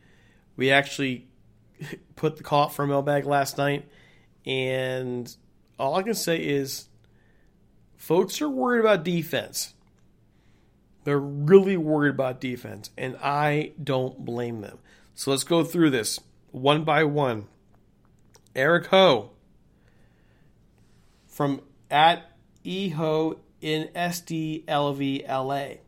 We 0.56 0.70
actually 0.70 1.26
put 2.16 2.36
the 2.36 2.42
call 2.42 2.64
out 2.64 2.74
for 2.74 2.86
mailbag 2.86 3.26
last 3.26 3.58
night, 3.58 3.88
and 4.46 5.34
all 5.80 5.96
I 5.96 6.02
can 6.02 6.14
say 6.14 6.36
is 6.36 6.88
folks 7.96 8.40
are 8.40 8.48
worried 8.48 8.80
about 8.80 9.02
defense. 9.04 9.74
They're 11.04 11.18
really 11.18 11.76
worried 11.76 12.14
about 12.14 12.40
defense, 12.40 12.90
and 12.98 13.16
I 13.16 13.72
don't 13.82 14.24
blame 14.24 14.60
them. 14.60 14.78
So 15.14 15.30
let's 15.30 15.44
go 15.44 15.64
through 15.64 15.90
this 15.90 16.20
one 16.50 16.84
by 16.84 17.04
one. 17.04 17.46
Eric 18.54 18.86
Ho 18.86 19.30
from 21.26 21.62
at 21.90 22.30
eho 22.64 23.38
in 23.60 23.88
SDLVLA. 23.94 25.78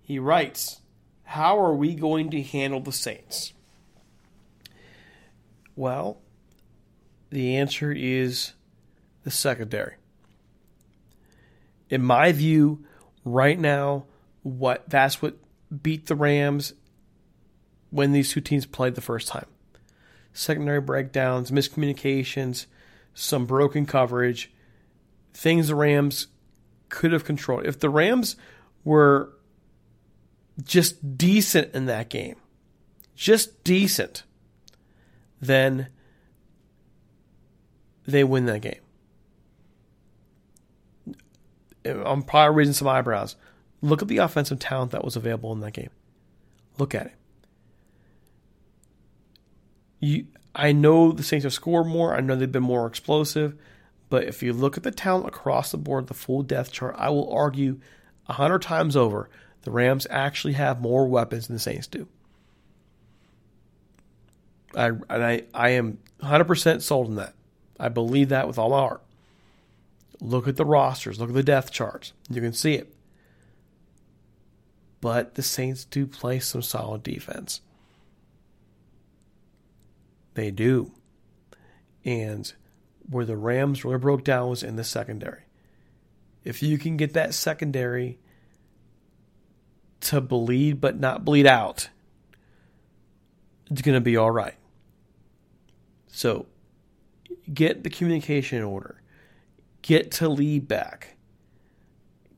He 0.00 0.18
writes, 0.18 0.80
How 1.22 1.58
are 1.60 1.74
we 1.74 1.94
going 1.94 2.30
to 2.30 2.42
handle 2.42 2.80
the 2.80 2.92
Saints? 2.92 3.52
Well, 5.76 6.20
the 7.30 7.56
answer 7.56 7.92
is 7.92 8.52
the 9.24 9.30
secondary. 9.30 9.94
In 11.88 12.02
my 12.02 12.32
view, 12.32 12.84
right 13.24 13.58
now, 13.58 14.04
what 14.42 14.88
that's 14.88 15.20
what 15.20 15.36
beat 15.82 16.06
the 16.06 16.14
Rams 16.14 16.74
when 17.90 18.12
these 18.12 18.30
two 18.30 18.40
teams 18.40 18.66
played 18.66 18.94
the 18.94 19.00
first 19.00 19.28
time. 19.28 19.46
Secondary 20.32 20.80
breakdowns, 20.80 21.50
miscommunications, 21.50 22.66
some 23.14 23.46
broken 23.46 23.84
coverage, 23.84 24.52
things 25.34 25.68
the 25.68 25.74
Rams 25.74 26.28
could 26.88 27.12
have 27.12 27.24
controlled. 27.24 27.66
If 27.66 27.80
the 27.80 27.90
Rams 27.90 28.36
were 28.84 29.32
just 30.62 31.18
decent 31.18 31.74
in 31.74 31.86
that 31.86 32.08
game, 32.08 32.36
just 33.14 33.64
decent, 33.64 34.22
then 35.40 35.88
they 38.06 38.24
win 38.24 38.46
that 38.46 38.60
game. 38.60 38.80
I'm 41.84 42.22
probably 42.22 42.56
raising 42.56 42.74
some 42.74 42.88
eyebrows. 42.88 43.36
Look 43.82 44.02
at 44.02 44.08
the 44.08 44.18
offensive 44.18 44.58
talent 44.58 44.92
that 44.92 45.04
was 45.04 45.16
available 45.16 45.52
in 45.52 45.60
that 45.60 45.72
game. 45.72 45.90
Look 46.78 46.94
at 46.94 47.06
it. 47.06 47.14
You, 50.00 50.26
I 50.54 50.72
know 50.72 51.12
the 51.12 51.22
Saints 51.22 51.44
have 51.44 51.52
scored 51.52 51.86
more. 51.86 52.14
I 52.14 52.20
know 52.20 52.36
they've 52.36 52.50
been 52.50 52.62
more 52.62 52.86
explosive. 52.86 53.56
But 54.08 54.24
if 54.24 54.42
you 54.42 54.52
look 54.52 54.76
at 54.76 54.82
the 54.82 54.90
talent 54.90 55.28
across 55.28 55.70
the 55.70 55.78
board, 55.78 56.08
the 56.08 56.14
full 56.14 56.42
depth 56.42 56.72
chart, 56.72 56.96
I 56.98 57.10
will 57.10 57.32
argue 57.32 57.80
a 58.28 58.34
hundred 58.34 58.62
times 58.62 58.96
over 58.96 59.30
the 59.62 59.70
Rams 59.70 60.06
actually 60.10 60.54
have 60.54 60.80
more 60.80 61.06
weapons 61.06 61.46
than 61.46 61.56
the 61.56 61.60
Saints 61.60 61.86
do. 61.86 62.08
I 64.74 64.86
and 64.88 65.24
I, 65.24 65.44
I 65.52 65.70
am 65.70 65.98
100% 66.22 66.82
sold 66.82 67.08
on 67.08 67.16
that. 67.16 67.34
I 67.78 67.88
believe 67.88 68.28
that 68.30 68.46
with 68.46 68.58
all 68.58 68.70
my 68.70 68.78
heart. 68.78 69.02
Look 70.20 70.46
at 70.46 70.56
the 70.56 70.64
rosters, 70.64 71.18
look 71.18 71.30
at 71.30 71.34
the 71.34 71.42
death 71.42 71.70
charts. 71.70 72.12
You 72.28 72.40
can 72.40 72.52
see 72.52 72.74
it. 72.74 72.94
But 75.00 75.34
the 75.34 75.42
Saints 75.42 75.84
do 75.84 76.06
play 76.06 76.40
some 76.40 76.62
solid 76.62 77.02
defense. 77.02 77.62
They 80.34 80.50
do. 80.50 80.92
And 82.04 82.52
where 83.08 83.24
the 83.24 83.36
Rams 83.36 83.84
really 83.84 83.98
broke 83.98 84.24
down 84.24 84.50
was 84.50 84.62
in 84.62 84.76
the 84.76 84.84
secondary. 84.84 85.42
If 86.44 86.62
you 86.62 86.78
can 86.78 86.96
get 86.96 87.14
that 87.14 87.34
secondary 87.34 88.18
to 90.00 90.20
bleed 90.20 90.80
but 90.80 90.98
not 90.98 91.24
bleed 91.24 91.46
out, 91.46 91.88
it's 93.70 93.82
going 93.82 93.96
to 93.96 94.00
be 94.00 94.16
all 94.16 94.30
right. 94.30 94.54
So 96.08 96.46
get 97.52 97.84
the 97.84 97.90
communication 97.90 98.58
in 98.58 98.64
order. 98.64 98.99
Get 99.82 100.10
Talib 100.10 100.68
back. 100.68 101.16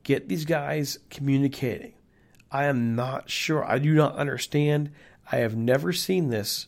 Get 0.03 0.27
these 0.27 0.45
guys 0.45 0.99
communicating. 1.09 1.93
I 2.51 2.65
am 2.65 2.95
not 2.95 3.29
sure. 3.29 3.63
I 3.63 3.79
do 3.79 3.93
not 3.93 4.15
understand. 4.15 4.91
I 5.31 5.37
have 5.37 5.55
never 5.55 5.93
seen 5.93 6.29
this 6.29 6.67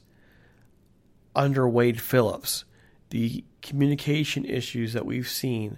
under 1.36 1.68
Wade 1.68 2.02
Phillips. 2.02 2.66
The 3.10 3.44
communication 3.62 4.46
issues 4.46 4.94
that 4.94 5.06
we've 5.06 5.30
seen 5.30 5.78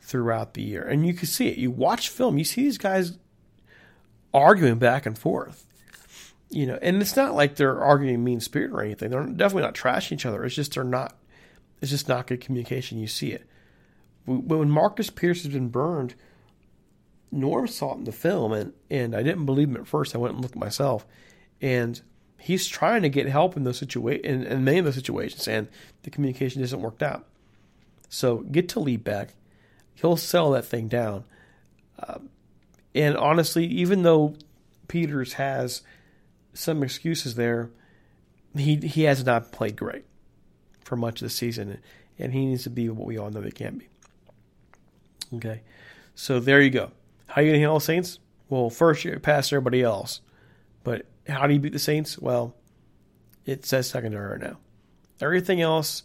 throughout 0.00 0.54
the 0.54 0.62
year. 0.62 0.82
And 0.82 1.06
you 1.06 1.12
can 1.12 1.26
see 1.26 1.48
it. 1.48 1.58
You 1.58 1.70
watch 1.70 2.08
film, 2.08 2.38
you 2.38 2.44
see 2.44 2.62
these 2.62 2.78
guys 2.78 3.18
arguing 4.32 4.78
back 4.78 5.04
and 5.04 5.18
forth. 5.18 5.66
You 6.50 6.66
know, 6.66 6.78
and 6.80 7.02
it's 7.02 7.14
not 7.16 7.34
like 7.34 7.56
they're 7.56 7.80
arguing 7.80 8.24
mean 8.24 8.40
spirit 8.40 8.70
or 8.70 8.82
anything. 8.82 9.10
They're 9.10 9.26
definitely 9.26 9.62
not 9.62 9.74
trashing 9.74 10.12
each 10.12 10.24
other. 10.24 10.44
It's 10.44 10.54
just 10.54 10.74
they're 10.74 10.84
not 10.84 11.14
it's 11.82 11.90
just 11.90 12.08
not 12.08 12.26
good 12.26 12.40
communication. 12.40 12.98
You 12.98 13.06
see 13.06 13.32
it. 13.32 13.46
When 14.28 14.70
Marcus 14.70 15.10
Pierce 15.10 15.42
has 15.42 15.52
been 15.52 15.68
burned, 15.68 16.14
Norm 17.32 17.66
saw 17.66 17.94
it 17.94 17.98
in 17.98 18.04
the 18.04 18.12
film, 18.12 18.52
and, 18.52 18.72
and 18.90 19.14
I 19.14 19.22
didn't 19.22 19.46
believe 19.46 19.68
him 19.68 19.76
at 19.76 19.86
first. 19.86 20.14
I 20.14 20.18
went 20.18 20.34
and 20.34 20.42
looked 20.42 20.56
myself, 20.56 21.06
and 21.60 22.00
he's 22.38 22.66
trying 22.66 23.02
to 23.02 23.08
get 23.08 23.26
help 23.26 23.56
in 23.56 23.64
those 23.64 23.78
situations, 23.78 24.24
in, 24.24 24.42
in 24.44 24.64
many 24.64 24.78
of 24.78 24.84
those 24.84 24.94
situations, 24.94 25.48
and 25.48 25.68
the 26.02 26.10
communication 26.10 26.60
hasn't 26.60 26.82
worked 26.82 27.02
out. 27.02 27.26
So 28.08 28.38
get 28.38 28.68
Talib 28.68 29.04
back. 29.04 29.30
He'll 29.94 30.16
sell 30.16 30.52
that 30.52 30.64
thing 30.64 30.88
down. 30.88 31.24
Uh, 31.98 32.18
and 32.94 33.16
honestly, 33.16 33.66
even 33.66 34.02
though 34.02 34.34
Peters 34.86 35.34
has 35.34 35.82
some 36.54 36.82
excuses 36.82 37.34
there, 37.34 37.70
he 38.56 38.76
he 38.76 39.02
has 39.02 39.24
not 39.24 39.52
played 39.52 39.76
great 39.76 40.04
for 40.80 40.96
much 40.96 41.20
of 41.20 41.26
the 41.26 41.30
season, 41.30 41.78
and 42.18 42.32
he 42.32 42.46
needs 42.46 42.62
to 42.64 42.70
be 42.70 42.88
what 42.88 43.06
we 43.06 43.18
all 43.18 43.30
know 43.30 43.42
he 43.42 43.50
can 43.50 43.76
be. 43.78 43.88
Okay, 45.34 45.62
so 46.14 46.40
there 46.40 46.60
you 46.62 46.70
go. 46.70 46.90
How 47.26 47.40
are 47.40 47.44
you 47.44 47.50
going 47.50 47.58
to 47.58 47.60
handle 47.60 47.78
the 47.78 47.84
Saints? 47.84 48.18
Well, 48.48 48.70
first 48.70 49.04
you 49.04 49.18
pass 49.18 49.52
everybody 49.52 49.82
else, 49.82 50.22
but 50.84 51.04
how 51.28 51.46
do 51.46 51.52
you 51.52 51.60
beat 51.60 51.72
the 51.72 51.78
Saints? 51.78 52.18
Well, 52.18 52.54
it 53.44 53.66
says 53.66 53.88
secondary 53.88 54.32
right 54.32 54.40
now. 54.40 54.58
Everything 55.20 55.60
else, 55.60 56.04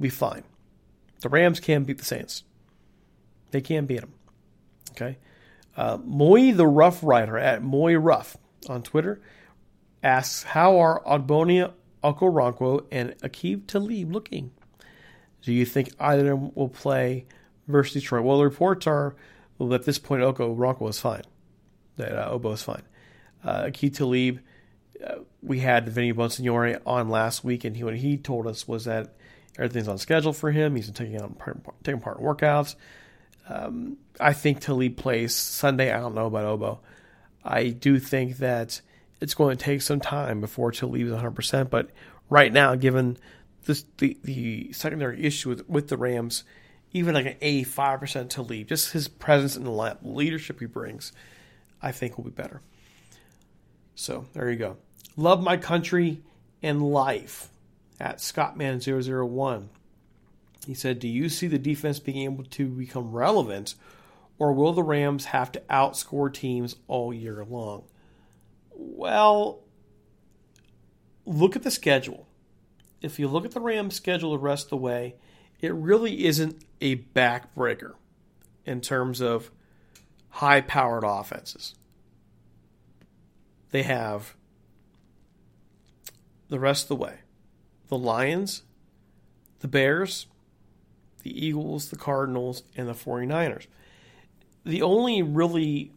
be 0.00 0.08
fine. 0.08 0.44
The 1.20 1.28
Rams 1.28 1.60
can 1.60 1.84
beat 1.84 1.98
the 1.98 2.04
Saints. 2.04 2.44
They 3.50 3.60
can 3.60 3.86
beat 3.86 4.00
them. 4.00 4.12
Okay. 4.92 5.18
Uh, 5.76 5.98
Moy 6.04 6.52
the 6.52 6.66
Rough 6.66 7.02
Rider 7.02 7.38
at 7.38 7.62
Moy 7.62 7.94
Ruff 7.96 8.36
on 8.68 8.82
Twitter 8.82 9.20
asks, 10.02 10.42
How 10.42 10.78
are 10.78 11.02
Ogbonnia 11.04 11.72
Okoronkwo 12.02 12.86
and 12.90 13.16
Aqib 13.18 13.66
Talib 13.66 14.12
looking? 14.12 14.52
Do 15.42 15.52
you 15.52 15.64
think 15.64 15.90
either 16.00 16.32
of 16.32 16.40
them 16.40 16.52
will 16.54 16.68
play 16.68 17.26
versus 17.66 18.02
Detroit? 18.02 18.24
Well, 18.24 18.38
the 18.38 18.44
reports 18.44 18.86
are 18.86 19.16
well, 19.58 19.72
at 19.74 19.84
this 19.84 19.98
point, 19.98 20.22
Okoronkwo 20.22 20.88
is 20.88 21.00
fine. 21.00 21.22
That 21.96 22.12
uh, 22.12 22.30
Obo 22.30 22.52
is 22.52 22.62
fine. 22.62 22.82
Uh, 23.42 23.64
Aqib 23.64 23.96
Talib, 23.96 24.40
uh, 25.04 25.16
we 25.42 25.60
had 25.60 25.88
Vinny 25.88 26.12
Bonsignore 26.12 26.80
on 26.84 27.08
last 27.08 27.42
week, 27.44 27.64
and 27.64 27.76
he, 27.76 27.84
what 27.84 27.96
he 27.96 28.18
told 28.18 28.46
us 28.46 28.68
was 28.68 28.84
that 28.84 29.14
everything's 29.56 29.88
on 29.88 29.98
schedule 29.98 30.32
for 30.32 30.50
him. 30.50 30.76
He's 30.76 30.90
taking 30.90 31.20
on 31.20 31.36
taking 31.82 32.00
part 32.00 32.18
in 32.18 32.24
workouts. 32.24 32.74
Um, 33.48 33.96
I 34.20 34.32
think 34.32 34.60
Talib 34.60 34.96
plays 34.96 35.34
Sunday. 35.34 35.92
I 35.92 36.00
don't 36.00 36.14
know 36.14 36.26
about 36.26 36.44
Obo. 36.44 36.80
I 37.44 37.68
do 37.68 37.98
think 37.98 38.38
that 38.38 38.80
it's 39.20 39.34
going 39.34 39.56
to 39.56 39.64
take 39.64 39.80
some 39.82 40.00
time 40.00 40.40
before 40.40 40.72
Talib 40.72 41.06
is 41.06 41.12
100%. 41.12 41.70
But 41.70 41.90
right 42.28 42.52
now, 42.52 42.74
given 42.74 43.16
this, 43.64 43.84
the, 43.98 44.18
the 44.24 44.72
secondary 44.72 45.24
issue 45.24 45.50
with, 45.50 45.68
with 45.68 45.88
the 45.88 45.96
Rams, 45.96 46.44
even 46.92 47.14
like 47.14 47.26
an 47.26 47.36
85% 47.40 48.30
to 48.30 48.42
leave. 48.42 48.66
just 48.66 48.92
his 48.92 49.08
presence 49.08 49.56
in 49.56 49.64
the 49.64 49.96
leadership 50.02 50.60
he 50.60 50.66
brings, 50.66 51.12
I 51.82 51.92
think 51.92 52.16
will 52.16 52.24
be 52.24 52.30
better. 52.30 52.62
So 53.94 54.26
there 54.32 54.50
you 54.50 54.56
go. 54.56 54.76
Love 55.16 55.42
my 55.42 55.56
country 55.56 56.22
and 56.62 56.82
life 56.82 57.48
at 57.98 58.18
Scottman001. 58.18 59.68
He 60.66 60.74
said, 60.74 60.98
Do 60.98 61.08
you 61.08 61.28
see 61.28 61.46
the 61.46 61.58
defense 61.58 61.98
being 61.98 62.24
able 62.24 62.44
to 62.44 62.66
become 62.66 63.12
relevant, 63.12 63.74
or 64.38 64.52
will 64.52 64.72
the 64.72 64.82
Rams 64.82 65.26
have 65.26 65.52
to 65.52 65.62
outscore 65.70 66.32
teams 66.32 66.76
all 66.88 67.14
year 67.14 67.44
long? 67.44 67.84
Well, 68.74 69.60
look 71.24 71.56
at 71.56 71.62
the 71.62 71.70
schedule. 71.70 72.26
If 73.00 73.18
you 73.18 73.28
look 73.28 73.44
at 73.44 73.52
the 73.52 73.60
Rams' 73.60 73.94
schedule 73.94 74.32
the 74.32 74.38
rest 74.38 74.66
of 74.66 74.70
the 74.70 74.76
way, 74.76 75.14
it 75.60 75.74
really 75.74 76.26
isn't 76.26 76.62
a 76.80 76.96
backbreaker 76.96 77.94
in 78.64 78.80
terms 78.80 79.20
of 79.20 79.50
high 80.30 80.60
powered 80.60 81.04
offenses. 81.04 81.74
They 83.70 83.82
have 83.82 84.34
the 86.48 86.60
rest 86.60 86.84
of 86.84 86.88
the 86.88 86.96
way 86.96 87.18
the 87.88 87.98
Lions, 87.98 88.62
the 89.60 89.68
Bears, 89.68 90.26
the 91.22 91.46
Eagles, 91.46 91.90
the 91.90 91.96
Cardinals, 91.96 92.62
and 92.76 92.88
the 92.88 92.94
49ers. 92.94 93.66
The 94.64 94.82
only 94.82 95.22
really 95.22 95.92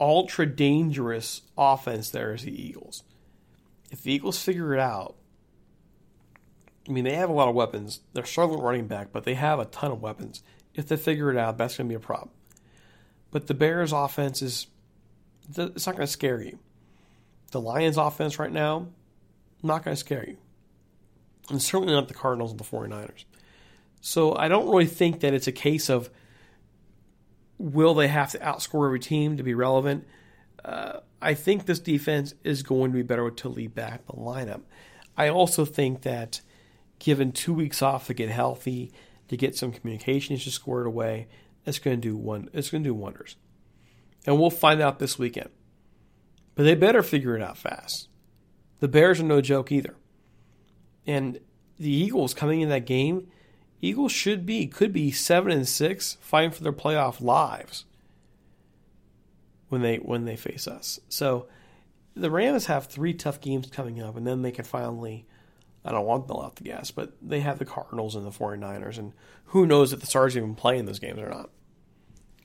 ultra 0.00 0.46
dangerous 0.46 1.42
offense 1.56 2.10
there 2.10 2.34
is 2.34 2.42
the 2.42 2.62
Eagles. 2.62 3.02
If 3.90 4.02
the 4.02 4.12
Eagles 4.12 4.42
figure 4.42 4.74
it 4.74 4.80
out, 4.80 5.16
I 6.88 6.92
mean, 6.92 7.04
they 7.04 7.14
have 7.14 7.28
a 7.28 7.34
lot 7.34 7.48
of 7.48 7.54
weapons. 7.54 8.00
They're 8.14 8.24
struggling 8.24 8.62
running 8.62 8.86
back, 8.86 9.08
but 9.12 9.24
they 9.24 9.34
have 9.34 9.58
a 9.58 9.66
ton 9.66 9.92
of 9.92 10.00
weapons. 10.00 10.42
If 10.74 10.88
they 10.88 10.96
figure 10.96 11.30
it 11.30 11.36
out, 11.36 11.58
that's 11.58 11.76
going 11.76 11.88
to 11.88 11.92
be 11.92 11.96
a 11.96 12.00
problem. 12.00 12.30
But 13.30 13.46
the 13.46 13.54
Bears' 13.54 13.92
offense 13.92 14.40
is, 14.40 14.68
it's 15.54 15.86
not 15.86 15.96
going 15.96 16.06
to 16.06 16.12
scare 16.12 16.40
you. 16.40 16.58
The 17.50 17.60
Lions' 17.60 17.98
offense 17.98 18.38
right 18.38 18.52
now, 18.52 18.88
not 19.62 19.84
going 19.84 19.94
to 19.94 20.00
scare 20.00 20.24
you. 20.26 20.38
And 21.50 21.62
certainly 21.62 21.94
not 21.94 22.08
the 22.08 22.14
Cardinals 22.14 22.52
and 22.52 22.60
the 22.60 22.64
49ers. 22.64 23.24
So 24.00 24.34
I 24.36 24.48
don't 24.48 24.68
really 24.68 24.86
think 24.86 25.20
that 25.20 25.34
it's 25.34 25.46
a 25.46 25.52
case 25.52 25.90
of 25.90 26.08
will 27.58 27.94
they 27.94 28.08
have 28.08 28.30
to 28.30 28.38
outscore 28.38 28.86
every 28.86 29.00
team 29.00 29.36
to 29.36 29.42
be 29.42 29.54
relevant. 29.54 30.06
Uh, 30.64 31.00
I 31.20 31.34
think 31.34 31.66
this 31.66 31.80
defense 31.80 32.34
is 32.44 32.62
going 32.62 32.92
to 32.92 32.94
be 32.94 33.02
better 33.02 33.24
with 33.24 33.36
Talib 33.36 33.74
back 33.74 34.06
the 34.06 34.12
lineup. 34.12 34.62
I 35.16 35.28
also 35.28 35.64
think 35.64 36.02
that 36.02 36.40
given 36.98 37.32
two 37.32 37.54
weeks 37.54 37.82
off 37.82 38.06
to 38.06 38.14
get 38.14 38.28
healthy, 38.28 38.92
to 39.28 39.36
get 39.36 39.56
some 39.56 39.72
communication 39.72 40.34
issues 40.34 40.54
squared 40.54 40.86
away, 40.86 41.28
it's 41.64 41.78
going 41.78 42.00
to 42.00 42.08
do 42.08 42.16
one. 42.16 42.48
It's 42.52 42.70
going 42.70 42.82
to 42.82 42.90
do 42.90 42.94
wonders, 42.94 43.36
and 44.26 44.38
we'll 44.38 44.50
find 44.50 44.80
out 44.80 44.98
this 44.98 45.18
weekend. 45.18 45.50
But 46.54 46.64
they 46.64 46.74
better 46.74 47.02
figure 47.02 47.36
it 47.36 47.42
out 47.42 47.58
fast. 47.58 48.08
The 48.80 48.88
Bears 48.88 49.20
are 49.20 49.24
no 49.24 49.40
joke 49.40 49.70
either. 49.70 49.96
And 51.06 51.40
the 51.78 51.90
Eagles 51.90 52.34
coming 52.34 52.60
in 52.60 52.68
that 52.70 52.86
game, 52.86 53.28
Eagles 53.80 54.12
should 54.12 54.44
be, 54.44 54.66
could 54.66 54.92
be 54.92 55.10
seven 55.10 55.52
and 55.52 55.68
six, 55.68 56.16
fighting 56.20 56.50
for 56.50 56.62
their 56.62 56.72
playoff 56.72 57.20
lives 57.20 57.84
when 59.68 59.82
they 59.82 59.96
when 59.96 60.24
they 60.24 60.36
face 60.36 60.66
us. 60.66 60.98
So 61.08 61.46
the 62.14 62.30
Rams 62.30 62.66
have 62.66 62.86
three 62.86 63.14
tough 63.14 63.40
games 63.40 63.68
coming 63.68 64.02
up, 64.02 64.16
and 64.16 64.26
then 64.26 64.42
they 64.42 64.52
can 64.52 64.64
finally. 64.64 65.26
I 65.88 65.92
don't 65.92 66.04
want 66.04 66.24
to 66.24 66.34
them 66.34 66.36
off 66.36 66.56
the 66.56 66.64
gas, 66.64 66.90
but 66.90 67.14
they 67.22 67.40
have 67.40 67.58
the 67.58 67.64
Cardinals 67.64 68.14
and 68.14 68.26
the 68.26 68.30
49ers, 68.30 68.98
and 68.98 69.14
who 69.46 69.66
knows 69.66 69.94
if 69.94 70.00
the 70.00 70.06
Stars 70.06 70.36
even 70.36 70.54
play 70.54 70.76
in 70.76 70.84
those 70.84 70.98
games 70.98 71.18
or 71.18 71.30
not. 71.30 71.48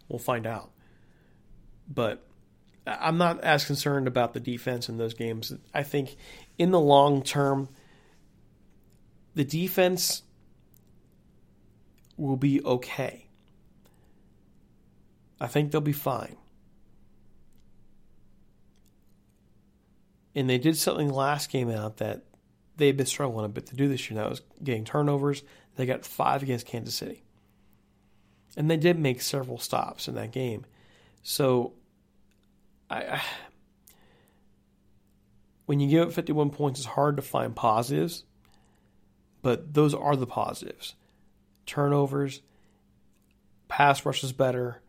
We'll 0.07 0.17
find 0.17 0.47
out. 0.47 0.71
But 1.93 2.25
I'm 2.87 3.17
not 3.17 3.41
as 3.41 3.65
concerned 3.65 4.07
about 4.07 4.33
the 4.33 4.39
defense 4.39 4.87
in 4.87 4.95
those 4.95 5.13
games. 5.13 5.51
I 5.73 5.83
think 5.83 6.15
in 6.57 6.71
the 6.71 6.79
long 6.79 7.21
term, 7.21 7.67
the 9.35 9.43
defense 9.43 10.23
will 12.15 12.37
be 12.37 12.63
okay. 12.63 13.27
I 15.41 15.47
think 15.47 15.71
they'll 15.71 15.81
be 15.81 15.91
fine. 15.91 16.37
And 20.33 20.49
they 20.49 20.59
did 20.59 20.77
something 20.77 21.09
last 21.09 21.51
game 21.51 21.69
out 21.69 21.97
that 21.97 22.23
they've 22.77 22.95
been 22.95 23.05
struggling 23.05 23.45
a 23.45 23.49
bit 23.49 23.67
to 23.67 23.75
do 23.75 23.87
this 23.87 24.09
year. 24.09 24.21
That 24.21 24.29
was 24.29 24.41
getting 24.63 24.85
turnovers. 24.85 25.43
They 25.75 25.85
got 25.85 26.05
five 26.05 26.43
against 26.43 26.65
Kansas 26.65 26.95
City. 26.95 27.23
And 28.55 28.69
they 28.69 28.77
did 28.77 28.99
make 28.99 29.21
several 29.21 29.57
stops 29.57 30.07
in 30.07 30.15
that 30.15 30.31
game. 30.31 30.65
So, 31.23 31.73
I, 32.89 33.03
I 33.03 33.21
when 35.65 35.79
you 35.79 35.89
give 35.89 36.07
up 36.07 36.13
51 36.13 36.49
points, 36.49 36.79
it's 36.79 36.87
hard 36.87 37.15
to 37.15 37.21
find 37.21 37.55
positives, 37.55 38.25
but 39.41 39.73
those 39.73 39.93
are 39.93 40.15
the 40.15 40.27
positives. 40.27 40.95
Turnovers, 41.65 42.41
pass 43.69 44.05
rush 44.05 44.23
is 44.23 44.33
better. 44.33 44.81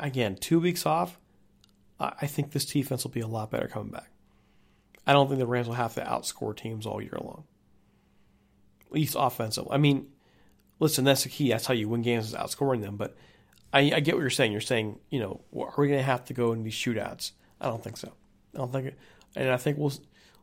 Again, 0.00 0.36
two 0.36 0.58
weeks 0.60 0.84
off, 0.84 1.18
I 1.98 2.26
think 2.26 2.50
this 2.50 2.66
defense 2.66 3.04
will 3.04 3.12
be 3.12 3.20
a 3.20 3.26
lot 3.26 3.50
better 3.50 3.68
coming 3.68 3.92
back. 3.92 4.10
I 5.06 5.12
don't 5.12 5.28
think 5.28 5.38
the 5.38 5.46
Rams 5.46 5.68
will 5.68 5.74
have 5.74 5.94
to 5.94 6.02
outscore 6.02 6.56
teams 6.56 6.86
all 6.86 7.00
year 7.00 7.18
long. 7.20 7.44
At 8.86 8.92
least 8.92 9.16
offensive. 9.18 9.66
I 9.70 9.78
mean, 9.78 10.08
listen, 10.80 11.04
that's 11.04 11.22
the 11.22 11.28
key. 11.28 11.50
That's 11.50 11.66
how 11.66 11.74
you 11.74 11.88
win 11.88 12.02
games 12.02 12.28
is 12.28 12.34
outscoring 12.34 12.82
them. 12.82 12.96
But 12.96 13.16
I, 13.72 13.92
I 13.94 14.00
get 14.00 14.14
what 14.14 14.20
you're 14.20 14.30
saying. 14.30 14.52
You're 14.52 14.60
saying, 14.60 14.98
you 15.10 15.20
know, 15.20 15.40
are 15.56 15.72
we 15.78 15.88
going 15.88 16.00
to 16.00 16.04
have 16.04 16.24
to 16.26 16.34
go 16.34 16.52
in 16.52 16.62
these 16.62 16.74
shootouts? 16.74 17.32
I 17.60 17.66
don't 17.66 17.82
think 17.82 17.96
so. 17.96 18.12
I 18.54 18.58
don't 18.58 18.72
think, 18.72 18.86
it, 18.86 18.98
and 19.36 19.50
I 19.50 19.56
think 19.56 19.78
we'll 19.78 19.92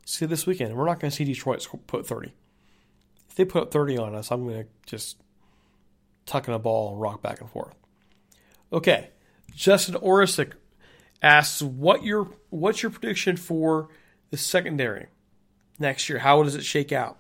see 0.06 0.26
this 0.26 0.46
weekend. 0.46 0.76
We're 0.76 0.86
not 0.86 1.00
going 1.00 1.12
to 1.12 1.16
see 1.16 1.26
Detroit 1.26 1.68
put 1.88 2.08
30. 2.08 2.34
If 3.30 3.36
they 3.36 3.46
put 3.46 3.72
30 3.72 3.98
on 3.98 4.16
us, 4.16 4.32
I'm 4.32 4.48
going 4.48 4.64
to 4.64 4.70
just 4.86 5.18
tuck 6.26 6.48
in 6.48 6.54
a 6.54 6.60
ball 6.60 6.94
and 6.94 7.02
rock 7.02 7.22
back 7.22 7.42
and 7.42 7.50
forth. 7.50 7.74
Okay, 8.72 9.10
Justin 9.56 9.96
Orisic 9.96 10.54
asks 11.22 11.62
what 11.62 12.04
your 12.04 12.30
what's 12.50 12.84
your 12.84 12.90
prediction 12.92 13.38
for 13.38 13.90
the 14.34 14.38
secondary 14.38 15.06
next 15.78 16.10
year? 16.10 16.18
How 16.18 16.42
does 16.42 16.56
it 16.56 16.66
shake 16.66 16.92
out? 16.92 17.20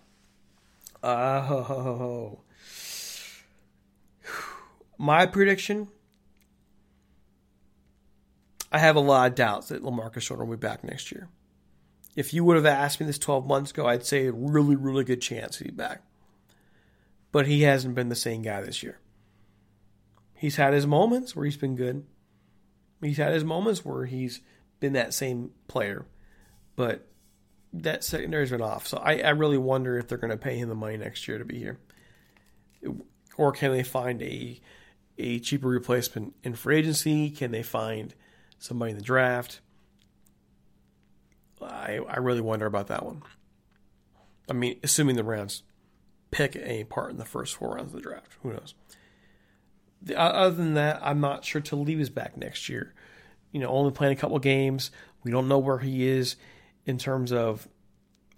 Oh, 1.03 2.39
my 4.97 5.27
prediction. 5.27 5.89
I 8.71 8.79
have 8.79 8.95
a 8.95 8.99
lot 8.99 9.29
of 9.29 9.35
doubts 9.35 9.67
that 9.67 9.83
Lamarcus 9.83 10.21
Joyner 10.21 10.43
will 10.45 10.57
be 10.57 10.67
back 10.67 10.83
next 10.83 11.11
year. 11.11 11.29
If 12.15 12.33
you 12.33 12.43
would 12.45 12.55
have 12.55 12.65
asked 12.65 12.99
me 12.99 13.05
this 13.05 13.19
12 13.19 13.45
months 13.45 13.69
ago, 13.69 13.85
I'd 13.85 14.07
say 14.07 14.25
a 14.25 14.31
really, 14.31 14.75
really 14.75 15.03
good 15.03 15.21
chance 15.21 15.59
he'd 15.59 15.65
be 15.65 15.71
back. 15.71 16.01
But 17.31 17.45
he 17.45 17.61
hasn't 17.61 17.93
been 17.93 18.09
the 18.09 18.15
same 18.15 18.41
guy 18.41 18.61
this 18.61 18.81
year. 18.81 18.97
He's 20.33 20.55
had 20.55 20.73
his 20.73 20.87
moments 20.87 21.35
where 21.35 21.45
he's 21.45 21.57
been 21.57 21.75
good. 21.75 22.07
He's 23.03 23.17
had 23.17 23.33
his 23.33 23.43
moments 23.43 23.85
where 23.85 24.05
he's 24.05 24.41
been 24.79 24.93
that 24.93 25.13
same 25.13 25.51
player, 25.67 26.07
but 26.75 27.07
that 27.73 28.03
secondary's 28.03 28.51
been 28.51 28.61
off. 28.61 28.87
So 28.87 28.97
I, 28.97 29.19
I 29.19 29.29
really 29.29 29.57
wonder 29.57 29.97
if 29.97 30.07
they're 30.07 30.17
going 30.17 30.31
to 30.31 30.37
pay 30.37 30.57
him 30.57 30.69
the 30.69 30.75
money 30.75 30.97
next 30.97 31.27
year 31.27 31.37
to 31.37 31.45
be 31.45 31.57
here, 31.59 31.79
or 33.37 33.51
can 33.51 33.71
they 33.71 33.83
find 33.83 34.21
a 34.21 34.59
a 35.17 35.39
cheaper 35.39 35.67
replacement 35.67 36.35
in 36.43 36.55
free 36.55 36.77
agency? 36.77 37.29
Can 37.29 37.51
they 37.51 37.63
find 37.63 38.13
somebody 38.57 38.91
in 38.91 38.97
the 38.97 39.03
draft? 39.03 39.59
I 41.61 41.99
I 42.07 42.17
really 42.17 42.41
wonder 42.41 42.65
about 42.65 42.87
that 42.87 43.05
one. 43.05 43.23
I 44.49 44.53
mean, 44.53 44.79
assuming 44.83 45.15
the 45.15 45.23
Rams 45.23 45.63
pick 46.31 46.55
a 46.55 46.83
part 46.85 47.11
in 47.11 47.17
the 47.17 47.25
first 47.25 47.55
four 47.55 47.75
rounds 47.75 47.93
of 47.93 48.01
the 48.01 48.01
draft, 48.01 48.37
who 48.41 48.51
knows? 48.51 48.75
other 50.17 50.55
than 50.55 50.73
that, 50.73 50.99
I'm 51.01 51.21
not 51.21 51.45
sure 51.45 51.61
Talib 51.61 51.99
is 51.99 52.09
back 52.09 52.35
next 52.35 52.67
year. 52.67 52.93
You 53.51 53.61
know, 53.61 53.69
only 53.69 53.91
playing 53.91 54.11
a 54.13 54.19
couple 54.19 54.37
games. 54.39 54.91
We 55.23 55.31
don't 55.31 55.47
know 55.47 55.59
where 55.59 55.79
he 55.79 56.05
is 56.05 56.35
in 56.85 56.97
terms 56.97 57.31
of 57.31 57.67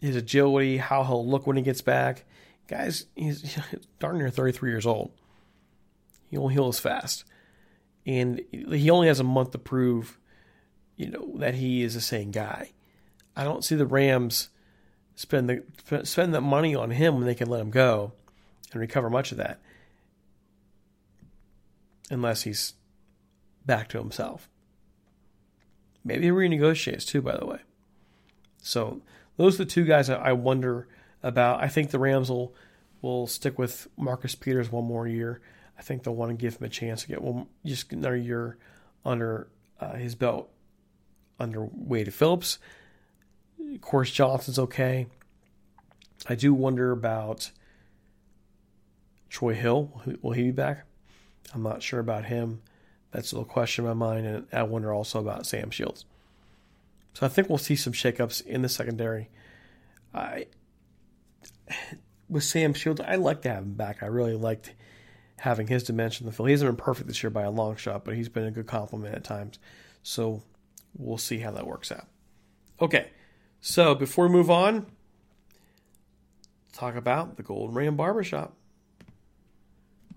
his 0.02 0.16
agility, 0.16 0.78
how 0.78 1.04
he'll 1.04 1.28
look 1.28 1.48
when 1.48 1.58
he 1.58 1.64
gets 1.64 1.82
back. 1.82 2.26
Guys, 2.68 3.06
he's 3.16 3.58
darn 4.00 4.18
near 4.18 4.30
33 4.30 4.70
years 4.70 4.86
old. 4.86 5.12
He 6.30 6.38
won't 6.38 6.54
heal 6.54 6.68
as 6.68 6.80
fast. 6.80 7.26
And 8.06 8.42
he 8.52 8.90
only 8.90 9.08
has 9.08 9.20
a 9.20 9.24
month 9.24 9.52
to 9.52 9.58
prove, 9.58 10.20
you 10.96 11.10
know, 11.10 11.34
that 11.38 11.56
he 11.56 11.82
is 11.82 11.96
the 11.96 12.02
same 12.02 12.32
guy. 12.32 12.72
I 13.36 13.44
don't 13.44 13.64
see 13.64 13.76
the 13.76 13.86
Rams 13.86 14.50
spend 15.16 15.50
the 15.50 16.06
spend 16.06 16.34
that 16.34 16.42
money 16.42 16.76
on 16.76 16.92
him 16.92 17.16
when 17.16 17.26
they 17.26 17.36
can 17.36 17.50
let 17.50 17.62
him 17.62 17.72
go 17.72 18.12
and 18.72 18.82
recover 18.82 19.10
much 19.10 19.32
of 19.32 19.38
that 19.38 19.60
unless 22.10 22.44
he's 22.44 22.74
back 23.66 23.88
to 23.90 23.98
himself. 23.98 24.50
Maybe 26.04 26.26
he 26.26 26.32
renegotiates 26.32 27.06
too, 27.06 27.22
by 27.22 27.38
the 27.38 27.46
way. 27.46 27.60
So 28.66 29.02
those 29.38 29.56
are 29.56 29.64
the 29.64 29.70
two 29.70 29.86
guys 29.86 30.10
I 30.10 30.32
wonder 30.32 30.88
about. 31.22 31.62
I 31.62 31.68
think 31.68 31.92
the 31.92 32.00
Rams 32.00 32.30
will 32.30 32.54
will 33.02 33.28
stick 33.28 33.60
with 33.60 33.88
Marcus 33.96 34.34
Peters 34.34 34.72
one 34.72 34.86
more 34.86 35.08
year. 35.08 35.40
I 35.78 35.84
think 35.84 36.02
they'll 36.04 36.16
want 36.16 36.32
to 36.32 36.36
give 36.36 36.58
him 36.58 36.66
a 36.66 36.70
chance 36.70 37.04
to 37.04 37.08
get 37.08 37.22
one 37.22 37.46
just 37.64 37.94
another 37.94 38.18
year 38.18 38.58
under 39.06 39.50
uh, 39.80 39.94
his 39.94 40.16
belt 40.16 40.50
under 41.40 41.68
Wade 41.72 42.12
Phillips. 42.12 42.58
Of 43.60 43.82
course, 43.82 44.10
Johnson's 44.10 44.58
okay. 44.58 45.06
I 46.28 46.34
do 46.34 46.52
wonder 46.52 46.92
about 46.92 47.52
Troy 49.30 49.54
Hill. 49.54 50.02
Will 50.24 50.32
he 50.32 50.44
be 50.44 50.52
back? 50.52 50.86
I'm 51.54 51.62
not 51.62 51.84
sure 51.84 52.00
about 52.00 52.26
him. 52.26 52.64
That's 53.12 53.32
a 53.32 53.36
little 53.36 53.50
question 53.50 53.86
in 53.86 53.90
my 53.90 53.94
mind, 53.94 54.26
and 54.26 54.48
I 54.52 54.64
wonder 54.64 54.92
also 54.92 55.20
about 55.20 55.46
Sam 55.46 55.70
Shields. 55.70 56.06
So 57.16 57.26
I 57.26 57.30
think 57.30 57.48
we'll 57.48 57.58
see 57.58 57.78
some 57.78 57.94
shakeups 57.94 58.46
in 58.46 58.62
the 58.62 58.70
secondary. 58.70 59.30
I 60.14 60.48
with 62.28 62.44
Sam 62.44 62.74
Shields, 62.74 63.02
I 63.02 63.16
like 63.16 63.42
to 63.44 63.50
have 63.50 63.64
him 63.64 63.74
back. 63.74 64.04
I 64.04 64.08
really 64.08 64.36
liked 64.36 64.74
having 65.38 65.68
his 65.68 65.84
dimension 65.84 66.26
in 66.26 66.32
the 66.32 66.36
field. 66.36 66.50
He 66.50 66.54
hasn't 66.54 66.70
been 66.70 66.84
perfect 66.84 67.08
this 67.08 67.24
year 67.24 67.30
by 67.30 67.44
a 67.44 67.52
long 67.52 67.78
shot, 67.78 68.04
but 68.04 68.16
he's 68.16 68.30
been 68.30 68.46
a 68.46 68.52
good 68.52 68.68
compliment 68.68 69.16
at 69.16 69.24
times. 69.24 69.60
So 70.04 70.44
we'll 70.98 71.18
see 71.18 71.40
how 71.40 71.52
that 71.52 71.66
works 71.66 71.92
out. 71.92 72.08
Okay, 72.82 73.10
so 73.62 73.96
before 73.96 74.28
we 74.28 74.34
move 74.34 74.52
on, 74.52 74.86
talk 76.74 76.96
about 76.96 77.38
the 77.38 77.44
Golden 77.44 77.74
Ram 77.74 77.96
Barbershop. 77.96 78.58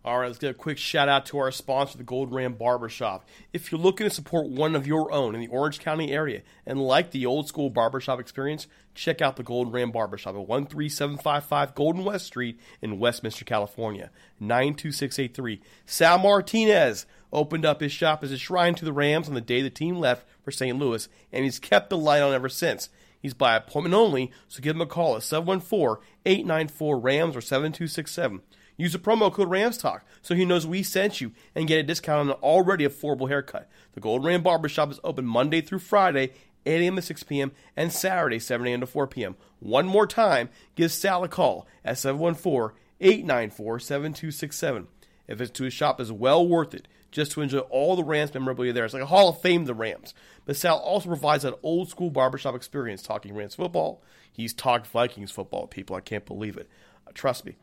All 0.05 0.21
right, 0.21 0.29
let's 0.29 0.39
get 0.39 0.53
a 0.53 0.55
quick 0.55 0.79
shout 0.79 1.09
out 1.09 1.27
to 1.27 1.39
our 1.39 1.51
sponsor, 1.51 1.99
the 1.99 2.05
Gold 2.05 2.33
Ram 2.33 2.55
Barbershop. 2.55 3.27
If 3.53 3.73
you're 3.73 3.81
looking 3.81 4.09
to 4.09 4.15
support 4.15 4.49
one 4.49 4.77
of 4.77 4.87
your 4.87 5.11
own 5.11 5.35
in 5.35 5.41
the 5.41 5.49
Orange 5.49 5.81
County 5.81 6.13
area 6.13 6.43
and 6.65 6.81
like 6.81 7.11
the 7.11 7.27
old 7.27 7.49
school 7.49 7.69
barbershop 7.69 8.21
experience, 8.21 8.69
check 8.95 9.21
out 9.21 9.37
the 9.37 9.43
Gold 9.43 9.73
Ram 9.73 9.91
Barbershop 9.91 10.37
at 10.37 10.47
13755 10.47 11.75
Golden 11.75 12.05
West 12.05 12.27
Street 12.27 12.61
in 12.81 13.01
Westminster, 13.01 13.45
California, 13.45 14.11
92683. 14.39 15.61
Sal 15.85 16.19
Martinez 16.19 17.05
opened 17.33 17.65
up 17.65 17.81
his 17.81 17.93
shop 17.93 18.23
as 18.23 18.31
a 18.31 18.39
shrine 18.39 18.77
to 18.77 18.85
the 18.85 18.93
Rams 18.93 19.29
on 19.29 19.35
the 19.35 19.41
day 19.41 19.63
the 19.63 19.69
team 19.69 19.97
left 19.97 20.27
for 20.43 20.53
St. 20.53 20.79
Louis, 20.79 21.09
and 21.33 21.45
he's 21.45 21.59
kept 21.59 21.91
the 21.91 21.99
light 21.99 22.23
on 22.23 22.33
ever 22.33 22.49
since. 22.49 22.89
He's 23.21 23.35
by 23.35 23.57
appointment 23.57 23.97
only, 23.97 24.31
so 24.47 24.63
give 24.63 24.77
him 24.77 24.83
a 24.83 24.87
call 24.87 25.17
at 25.17 25.25
714 25.25 26.03
894 26.25 26.99
RAMS 27.01 27.37
or 27.37 27.41
7267. 27.41 28.43
Use 28.79 28.93
the 28.93 28.99
promo 28.99 29.31
code 29.31 29.51
RAMSTALK 29.51 30.03
so 30.23 30.35
he 30.35 30.45
knows 30.45 30.67
we 30.67 30.83
sent 30.85 31.21
you 31.21 31.33
and 31.55 31.67
get 31.67 31.81
a 31.81 31.83
discount 31.83 32.21
on 32.21 32.29
an 32.31 32.43
already 32.43 32.87
affordable 32.87 33.29
haircut. 33.29 33.69
The 33.93 34.01
Gold 34.01 34.25
Ram 34.25 34.43
Barbershop 34.43 34.93
is 34.93 35.01
open 35.03 35.27
Monday 35.27 35.61
through 35.61 35.81
Friday, 35.81 36.33
8 36.65 36.83
a.m. 36.83 36.97
to 36.97 37.03
6 37.03 37.23
p.m., 37.25 37.53
and 37.77 37.93
Saturday, 37.93 38.39
7 38.39 38.67
a.m. 38.67 38.81
to 38.81 38.87
4 38.87 39.09
p.m. 39.09 39.37
One 39.59 39.87
more 39.87 40.07
time, 40.07 40.49
give 40.77 40.93
Sal 40.93 41.25
a 41.25 41.29
call 41.29 41.67
at 41.85 41.99
714 41.99 42.79
894 43.01 43.81
7267. 43.81 44.87
A 45.29 45.35
visit 45.35 45.55
to 45.55 45.65
his 45.65 45.75
shop 45.75 46.01
is 46.01 46.11
well 46.13 46.47
worth 46.47 46.73
it 46.73 46.87
just 47.11 47.33
to 47.33 47.41
enjoy 47.41 47.59
all 47.59 47.97
the 47.97 48.05
Rams 48.05 48.33
memorabilia 48.33 48.73
there. 48.73 48.85
It's 48.85 48.95
like 48.95 49.03
a 49.03 49.07
Hall 49.07 49.29
of 49.29 49.41
Fame, 49.41 49.65
the 49.65 49.75
Rams. 49.75 50.15
But 50.45 50.57
Sal 50.57 50.79
also 50.79 51.09
provides 51.09 51.43
that 51.43 51.59
old 51.63 51.89
school 51.89 52.11
barbershop 52.11 52.55
experience 52.55 53.03
talking 53.03 53.35
Rams 53.35 53.55
football. 53.55 54.03
He's 54.31 54.55
talked 54.55 54.87
Vikings 54.87 55.31
football, 55.31 55.67
people. 55.67 55.97
I 55.97 56.01
can't 56.01 56.25
believe 56.25 56.57
it. 56.57 56.69
Uh, 57.07 57.11
trust 57.15 57.45
me, 57.45 57.57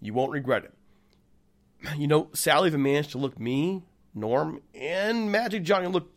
you 0.00 0.12
won't 0.12 0.32
regret 0.32 0.64
it. 0.64 0.74
You 1.96 2.06
know, 2.06 2.28
Sal 2.32 2.66
even 2.66 2.82
managed 2.82 3.12
to 3.12 3.18
look 3.18 3.38
me, 3.38 3.84
Norm, 4.14 4.60
and 4.74 5.30
Magic 5.30 5.62
Johnny 5.62 5.86
look, 5.86 6.10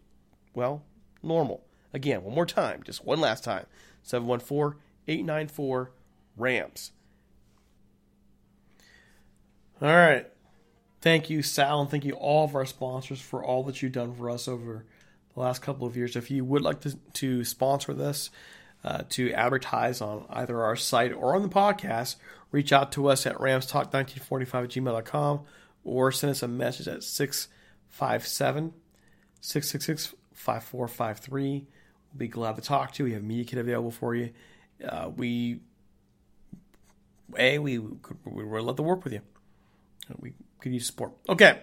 well, 0.54 0.84
normal. 1.22 1.64
Again, 1.94 2.24
one 2.24 2.34
more 2.34 2.46
time, 2.46 2.82
just 2.84 3.06
one 3.06 3.20
last 3.20 3.44
time. 3.44 3.66
714 4.04 4.80
894 5.08 5.92
Rams. 6.38 6.92
All 9.82 9.90
right. 9.90 10.28
Thank 11.02 11.30
you, 11.30 11.42
Sal, 11.42 11.82
and 11.82 11.90
thank 11.90 12.06
you 12.06 12.14
all 12.14 12.46
of 12.46 12.56
our 12.56 12.66
sponsors 12.66 13.20
for 13.20 13.44
all 13.44 13.64
that 13.64 13.82
you've 13.82 13.92
done 13.92 14.14
for 14.14 14.30
us 14.30 14.48
over 14.48 14.86
the 15.34 15.40
last 15.40 15.62
couple 15.62 15.88
of 15.88 15.98
years. 15.98 16.16
If 16.16 16.30
you 16.30 16.46
would 16.46 16.62
like 16.62 16.82
to, 16.82 16.96
to 17.14 17.44
sponsor 17.44 17.94
this, 17.94 18.30
uh, 18.84 19.04
to 19.10 19.32
advertise 19.34 20.02
on 20.02 20.26
either 20.30 20.62
our 20.64 20.76
site 20.76 21.12
or 21.12 21.36
on 21.36 21.42
the 21.42 21.50
podcast, 21.50 22.16
reach 22.52 22.72
out 22.74 22.92
to 22.94 23.08
us 23.08 23.26
at 23.26 23.36
ramstalk1945 23.36 24.64
at 24.64 24.70
gmail.com 24.70 25.42
or 25.84 26.12
send 26.12 26.32
us 26.32 26.44
a 26.44 26.48
message 26.48 26.88
at 26.88 27.04
657 27.04 28.74
666 29.42 30.16
5453. 30.34 31.68
We'll 32.14 32.18
be 32.18 32.28
glad 32.28 32.56
to 32.56 32.62
talk 32.62 32.94
to 32.94 33.04
you. 33.04 33.06
We 33.06 33.14
have 33.14 33.24
media 33.24 33.46
kit 33.46 33.60
available 33.60 33.92
for 33.92 34.16
you. 34.16 34.32
Uh, 34.86 35.10
we, 35.16 35.62
A, 37.38 37.60
we, 37.60 37.80
we 37.80 38.44
would 38.44 38.64
love 38.64 38.76
to 38.78 38.84
work 38.84 39.04
with 39.04 39.14
you. 39.14 39.22
We 40.20 40.34
could 40.60 40.74
use 40.74 40.88
support. 40.88 41.14
Okay. 41.30 41.60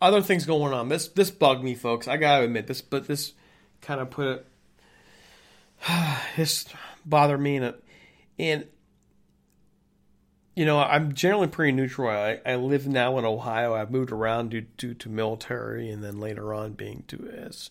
Other 0.00 0.22
things 0.22 0.46
going 0.46 0.72
on. 0.72 0.88
This 0.88 1.08
this 1.08 1.30
bugged 1.30 1.62
me, 1.62 1.74
folks. 1.74 2.08
I 2.08 2.16
gotta 2.16 2.44
admit 2.44 2.66
this, 2.66 2.80
but 2.80 3.06
this 3.06 3.34
kind 3.82 4.00
of 4.00 4.10
put 4.10 4.26
it. 4.26 4.46
this 6.36 6.64
bothered 7.04 7.40
me, 7.40 7.56
and 7.56 7.74
and 8.38 8.64
you 10.60 10.66
know 10.66 10.78
I'm 10.78 11.14
generally 11.14 11.46
pretty 11.46 11.72
neutral. 11.72 12.10
I, 12.10 12.38
I 12.44 12.56
live 12.56 12.86
now 12.86 13.16
in 13.18 13.24
Ohio. 13.24 13.72
I've 13.72 13.90
moved 13.90 14.12
around 14.12 14.50
due, 14.50 14.60
due 14.60 14.92
to 14.92 15.08
military, 15.08 15.88
and 15.88 16.04
then 16.04 16.20
later 16.20 16.52
on 16.52 16.74
being 16.74 17.02
to 17.08 17.30
as 17.30 17.70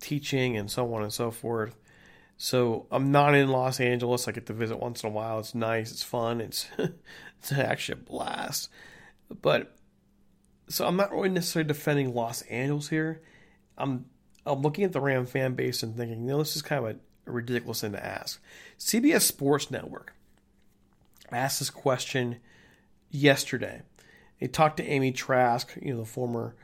teaching 0.00 0.56
and 0.56 0.70
so 0.70 0.94
on 0.94 1.02
and 1.02 1.12
so 1.12 1.30
forth. 1.30 1.76
So 2.38 2.86
I'm 2.90 3.12
not 3.12 3.34
in 3.34 3.50
Los 3.50 3.78
Angeles. 3.78 4.26
I 4.26 4.32
get 4.32 4.46
to 4.46 4.54
visit 4.54 4.78
once 4.78 5.02
in 5.02 5.10
a 5.10 5.12
while. 5.12 5.38
It's 5.38 5.54
nice. 5.54 5.92
It's 5.92 6.02
fun. 6.02 6.40
It's 6.40 6.66
it's 6.78 7.52
actually 7.52 8.00
a 8.00 8.04
blast. 8.04 8.70
But 9.42 9.76
so 10.70 10.86
I'm 10.86 10.96
not 10.96 11.12
really 11.12 11.28
necessarily 11.28 11.68
defending 11.68 12.14
Los 12.14 12.40
Angeles 12.40 12.88
here. 12.88 13.20
I'm 13.76 14.06
I'm 14.46 14.62
looking 14.62 14.84
at 14.84 14.92
the 14.92 15.02
Ram 15.02 15.26
fan 15.26 15.52
base 15.52 15.82
and 15.82 15.94
thinking, 15.94 16.22
you 16.22 16.28
know, 16.28 16.38
this 16.38 16.56
is 16.56 16.62
kind 16.62 16.86
of 16.86 16.96
a, 16.96 17.30
a 17.30 17.32
ridiculous 17.32 17.82
thing 17.82 17.92
to 17.92 18.02
ask. 18.02 18.40
CBS 18.78 19.20
Sports 19.20 19.70
Network 19.70 20.15
asked 21.32 21.58
this 21.58 21.70
question 21.70 22.36
yesterday. 23.10 23.82
They 24.40 24.46
talked 24.46 24.76
to 24.78 24.86
Amy 24.86 25.12
Trask, 25.12 25.76
you 25.80 25.94
know, 25.94 26.00
the 26.00 26.06
former 26.06 26.54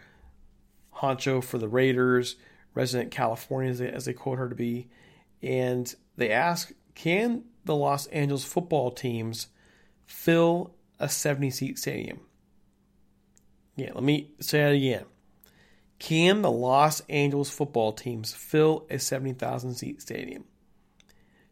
honcho 0.96 1.42
for 1.42 1.58
the 1.58 1.68
Raiders, 1.68 2.36
resident 2.74 3.10
California, 3.10 3.70
as 3.70 3.78
they, 3.78 3.88
as 3.88 4.04
they 4.04 4.12
quote 4.12 4.38
her 4.38 4.48
to 4.48 4.54
be, 4.54 4.88
and 5.42 5.94
they 6.16 6.30
asked, 6.30 6.72
can 6.94 7.44
the 7.64 7.74
Los 7.74 8.06
Angeles 8.08 8.44
football 8.44 8.90
teams 8.90 9.48
fill 10.04 10.74
a 10.98 11.08
70 11.08 11.50
seat 11.50 11.78
stadium? 11.78 12.20
Yeah, 13.76 13.92
let 13.94 14.04
me 14.04 14.30
say 14.40 14.58
that 14.58 14.72
again. 14.72 15.04
Can 15.98 16.42
the 16.42 16.50
Los 16.50 17.00
Angeles 17.08 17.48
football 17.48 17.92
teams 17.92 18.34
fill 18.34 18.86
a 18.90 18.98
70,000 18.98 19.74
seat 19.74 20.02
stadium? 20.02 20.44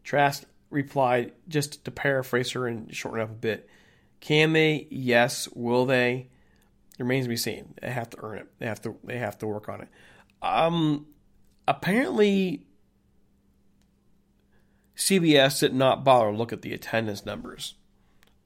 Trask 0.03 0.45
replied, 0.71 1.33
just 1.49 1.85
to 1.85 1.91
paraphrase 1.91 2.53
her 2.53 2.67
and 2.67 2.95
shorten 2.95 3.21
up 3.21 3.31
a 3.31 3.35
bit, 3.35 3.69
can 4.21 4.53
they? 4.53 4.87
Yes. 4.91 5.49
Will 5.55 5.87
they? 5.87 6.29
It 6.99 7.03
remains 7.03 7.25
to 7.27 7.31
be 7.31 7.37
seen. 7.37 7.75
They 7.81 7.91
have 7.91 8.11
to 8.11 8.19
earn 8.23 8.39
it. 8.39 8.47
They 8.59 8.67
have 8.67 8.83
to. 8.83 8.97
They 9.05 9.19
have 9.19 9.39
to 9.39 9.47
work 9.47 9.69
on 9.69 9.81
it. 9.83 9.89
Um, 10.43 11.07
apparently, 11.67 12.67
CBS 14.97 15.61
did 15.61 15.75
not 15.75 16.05
bother 16.05 16.31
to 16.31 16.37
look 16.37 16.53
at 16.53 16.63
the 16.63 16.75
attendance 16.75 17.25
numbers 17.25 17.75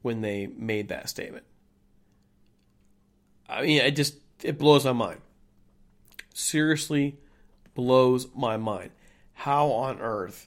when 0.03 0.21
they 0.21 0.47
made 0.47 0.89
that 0.89 1.09
statement. 1.09 1.45
I 3.49 3.63
mean, 3.63 3.81
it 3.81 3.97
just 3.97 4.17
it 4.43 4.59
blows 4.59 4.85
my 4.85 4.93
mind. 4.93 5.21
Seriously, 6.33 7.19
blows 7.75 8.29
my 8.35 8.57
mind. 8.57 8.91
How 9.33 9.69
on 9.69 10.01
earth 10.01 10.47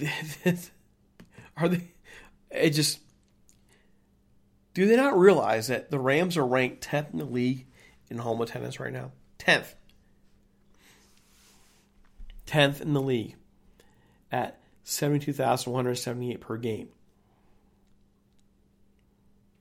are 1.56 1.68
they? 1.68 1.88
It 2.50 2.70
just 2.70 3.00
do 4.74 4.86
they 4.86 4.96
not 4.96 5.18
realize 5.18 5.68
that 5.68 5.90
the 5.90 5.98
Rams 5.98 6.36
are 6.36 6.46
ranked 6.46 6.82
tenth 6.82 7.12
in 7.12 7.18
the 7.18 7.24
league 7.24 7.66
in 8.10 8.18
home 8.18 8.40
attendance 8.40 8.80
right 8.80 8.92
now? 8.92 9.12
Tenth, 9.38 9.74
tenth 12.44 12.80
in 12.80 12.92
the 12.92 13.00
league 13.00 13.36
at 14.32 14.60
seventy-two 14.82 15.32
thousand 15.32 15.72
one 15.72 15.84
hundred 15.84 15.96
seventy-eight 15.96 16.40
per 16.40 16.56
game. 16.56 16.88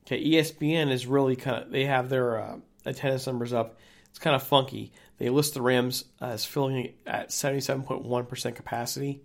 Okay, 0.06 0.24
ESPN 0.24 0.92
is 0.92 1.06
really 1.06 1.36
kind 1.36 1.64
of 1.64 1.72
they 1.72 1.86
have 1.86 2.10
their 2.10 2.40
uh, 2.40 2.58
attendance 2.86 3.28
numbers 3.28 3.54
up. 3.54 3.78
It's 4.10 4.20
kind 4.20 4.36
of 4.36 4.44
funky. 4.44 4.92
They 5.18 5.30
list 5.30 5.54
the 5.54 5.62
Rams 5.62 6.06
as 6.22 6.46
filling 6.46 6.94
at 7.08 7.30
77.1% 7.30 8.56
capacity 8.56 9.24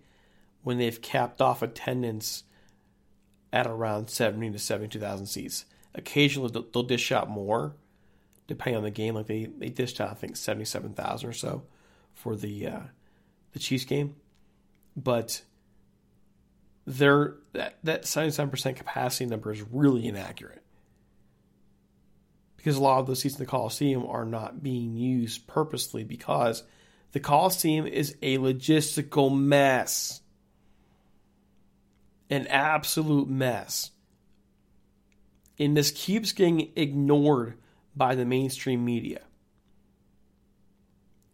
when 0.63 0.77
they've 0.77 1.01
capped 1.01 1.41
off 1.41 1.61
attendance 1.61 2.43
at 3.51 3.67
around 3.67 4.09
70 4.09 4.51
to 4.51 4.59
72,000 4.59 5.25
seats. 5.25 5.65
Occasionally 5.95 6.51
they'll 6.51 6.83
dish 6.83 7.11
out 7.11 7.29
more 7.29 7.75
depending 8.47 8.77
on 8.77 8.83
the 8.83 8.91
game. 8.91 9.15
Like 9.15 9.27
they, 9.27 9.45
they 9.45 9.69
dished 9.69 10.01
out, 10.01 10.11
I 10.11 10.13
think, 10.13 10.35
77,000 10.35 11.29
or 11.29 11.33
so 11.33 11.63
for 12.13 12.35
the 12.35 12.67
uh, 12.67 12.79
the 13.53 13.59
Chiefs 13.59 13.85
game. 13.85 14.15
But 14.95 15.41
their 16.85 17.35
that, 17.53 17.77
that 17.83 18.03
77% 18.03 18.75
capacity 18.75 19.25
number 19.27 19.51
is 19.51 19.61
really 19.71 20.07
inaccurate 20.07 20.63
because 22.57 22.75
a 22.75 22.81
lot 22.81 22.99
of 22.99 23.07
those 23.07 23.21
seats 23.21 23.35
in 23.35 23.39
the 23.39 23.45
Coliseum 23.45 24.05
are 24.05 24.25
not 24.25 24.61
being 24.61 24.97
used 24.97 25.47
purposely 25.47 26.03
because 26.03 26.63
the 27.11 27.19
Coliseum 27.19 27.87
is 27.87 28.15
a 28.21 28.37
logistical 28.37 29.35
mess. 29.35 30.21
An 32.29 32.47
absolute 32.47 33.27
mess. 33.27 33.91
And 35.57 35.75
this 35.75 35.91
keeps 35.91 36.31
getting 36.31 36.71
ignored 36.75 37.57
by 37.95 38.15
the 38.15 38.25
mainstream 38.25 38.85
media. 38.85 39.21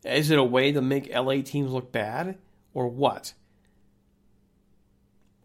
Is 0.03 0.31
it 0.31 0.39
a 0.39 0.43
way 0.43 0.71
to 0.71 0.81
make 0.81 1.13
LA 1.13 1.41
teams 1.41 1.71
look 1.71 1.91
bad 1.91 2.37
or 2.73 2.87
what? 2.87 3.33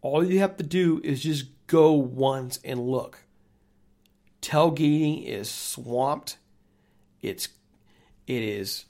All 0.01 0.23
you 0.23 0.39
have 0.39 0.57
to 0.57 0.63
do 0.63 1.01
is 1.03 1.21
just 1.21 1.45
go 1.67 1.93
once 1.93 2.59
and 2.63 2.79
look 2.79 3.25
tailgating 4.41 5.25
is 5.25 5.49
swamped. 5.49 6.37
It's 7.21 7.49
it 8.27 8.43
is 8.43 8.85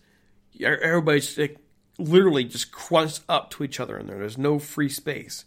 everybody's 0.60 1.38
like, 1.38 1.58
literally 1.98 2.44
just 2.44 2.72
crunched 2.72 3.22
up 3.28 3.50
to 3.52 3.64
each 3.64 3.80
other 3.80 3.98
in 3.98 4.08
there. 4.08 4.20
There's 4.20 4.38
no 4.38 4.60
free 4.60 4.90
space. 4.90 5.46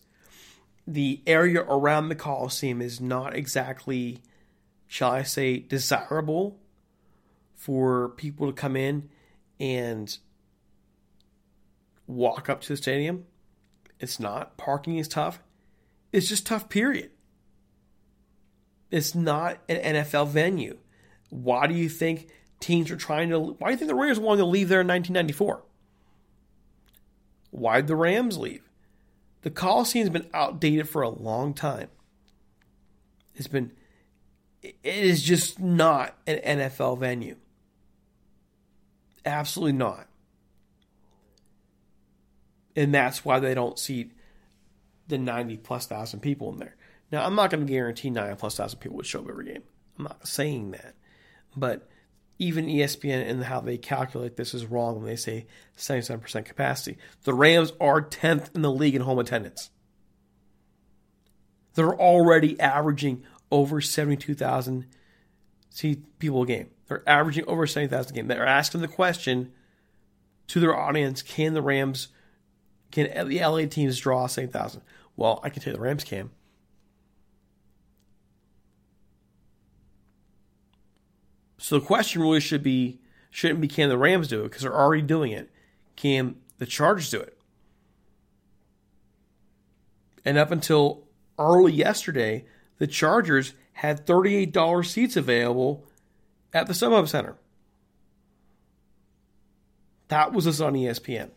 The 0.86 1.22
area 1.26 1.62
around 1.62 2.08
the 2.08 2.14
Coliseum 2.14 2.82
is 2.82 3.00
not 3.00 3.34
exactly, 3.34 4.22
shall 4.86 5.10
I 5.10 5.22
say, 5.22 5.58
desirable 5.58 6.58
for 7.54 8.10
people 8.10 8.46
to 8.46 8.52
come 8.52 8.76
in 8.76 9.08
and 9.58 10.16
walk 12.06 12.48
up 12.50 12.60
to 12.62 12.68
the 12.68 12.76
stadium. 12.76 13.24
It's 13.98 14.20
not. 14.20 14.56
Parking 14.56 14.98
is 14.98 15.08
tough. 15.08 15.40
It's 16.12 16.28
just 16.28 16.46
tough, 16.46 16.68
period. 16.68 17.10
It's 18.90 19.14
not 19.14 19.58
an 19.68 19.96
NFL 19.96 20.28
venue. 20.28 20.78
Why 21.30 21.66
do 21.66 21.74
you 21.74 21.88
think 21.88 22.28
teams 22.60 22.90
are 22.90 22.96
trying 22.96 23.30
to? 23.30 23.38
Why 23.40 23.68
do 23.68 23.72
you 23.72 23.78
think 23.78 23.88
the 23.88 23.94
Raiders 23.94 24.20
wanted 24.20 24.42
to 24.42 24.46
leave 24.46 24.68
there 24.68 24.82
in 24.82 24.86
1994? 24.86 25.64
Why'd 27.50 27.86
the 27.86 27.96
Rams 27.96 28.36
leave? 28.36 28.63
The 29.44 29.50
Coliseum's 29.50 30.08
been 30.08 30.30
outdated 30.32 30.88
for 30.88 31.02
a 31.02 31.10
long 31.10 31.52
time. 31.52 31.88
It's 33.34 33.46
been. 33.46 33.72
It 34.62 34.78
is 34.82 35.22
just 35.22 35.60
not 35.60 36.16
an 36.26 36.60
NFL 36.60 36.98
venue. 36.98 37.36
Absolutely 39.26 39.74
not. 39.74 40.08
And 42.74 42.94
that's 42.94 43.22
why 43.22 43.38
they 43.38 43.52
don't 43.52 43.78
seat 43.78 44.12
the 45.08 45.18
90 45.18 45.58
plus 45.58 45.86
thousand 45.86 46.20
people 46.20 46.50
in 46.50 46.58
there. 46.58 46.76
Now, 47.12 47.26
I'm 47.26 47.34
not 47.34 47.50
going 47.50 47.66
to 47.66 47.70
guarantee 47.70 48.08
nine 48.08 48.34
plus 48.36 48.56
thousand 48.56 48.78
people 48.78 48.96
would 48.96 49.06
show 49.06 49.20
up 49.20 49.28
every 49.28 49.44
game. 49.44 49.62
I'm 49.98 50.04
not 50.04 50.26
saying 50.26 50.70
that. 50.70 50.94
But 51.54 51.86
even 52.38 52.66
ESPN 52.66 53.28
and 53.28 53.44
how 53.44 53.60
they 53.60 53.78
calculate 53.78 54.36
this 54.36 54.54
is 54.54 54.66
wrong 54.66 54.96
when 54.96 55.06
they 55.06 55.16
say 55.16 55.46
77% 55.76 56.44
capacity. 56.44 56.98
The 57.22 57.34
Rams 57.34 57.72
are 57.80 58.02
10th 58.02 58.54
in 58.54 58.62
the 58.62 58.70
league 58.70 58.94
in 58.94 59.02
home 59.02 59.18
attendance. 59.18 59.70
They're 61.74 61.94
already 61.94 62.58
averaging 62.60 63.24
over 63.50 63.80
72,000 63.80 64.86
people 66.18 66.42
a 66.42 66.46
game. 66.46 66.70
They're 66.88 67.08
averaging 67.08 67.44
over 67.46 67.66
70,000 67.66 68.10
a 68.10 68.14
game. 68.14 68.28
They're 68.28 68.46
asking 68.46 68.80
the 68.80 68.88
question 68.88 69.52
to 70.48 70.60
their 70.60 70.76
audience 70.76 71.22
can 71.22 71.54
the 71.54 71.62
Rams, 71.62 72.08
can 72.90 73.28
the 73.28 73.40
LA 73.40 73.66
teams 73.66 73.98
draw 73.98 74.26
70,000? 74.26 74.82
Well, 75.16 75.40
I 75.42 75.50
can 75.50 75.62
tell 75.62 75.72
you 75.72 75.76
the 75.76 75.82
Rams 75.82 76.04
can. 76.04 76.30
So 81.64 81.78
the 81.78 81.86
question 81.86 82.20
really 82.20 82.40
should 82.40 82.62
be 82.62 83.00
shouldn't 83.30 83.62
be 83.62 83.68
can 83.68 83.88
the 83.88 83.96
Rams 83.96 84.28
do 84.28 84.42
it 84.42 84.50
because 84.50 84.60
they're 84.60 84.78
already 84.78 85.00
doing 85.00 85.32
it. 85.32 85.50
Can 85.96 86.36
the 86.58 86.66
Chargers 86.66 87.08
do 87.08 87.18
it? 87.18 87.38
And 90.26 90.36
up 90.36 90.50
until 90.50 91.04
early 91.38 91.72
yesterday, 91.72 92.44
the 92.76 92.86
Chargers 92.86 93.54
had 93.72 94.06
$38 94.06 94.84
seats 94.84 95.16
available 95.16 95.86
at 96.52 96.66
the 96.66 96.74
StubHub 96.74 97.08
Center. 97.08 97.34
That 100.08 100.34
was 100.34 100.46
us 100.46 100.60
on 100.60 100.74
ESPN. 100.74 101.30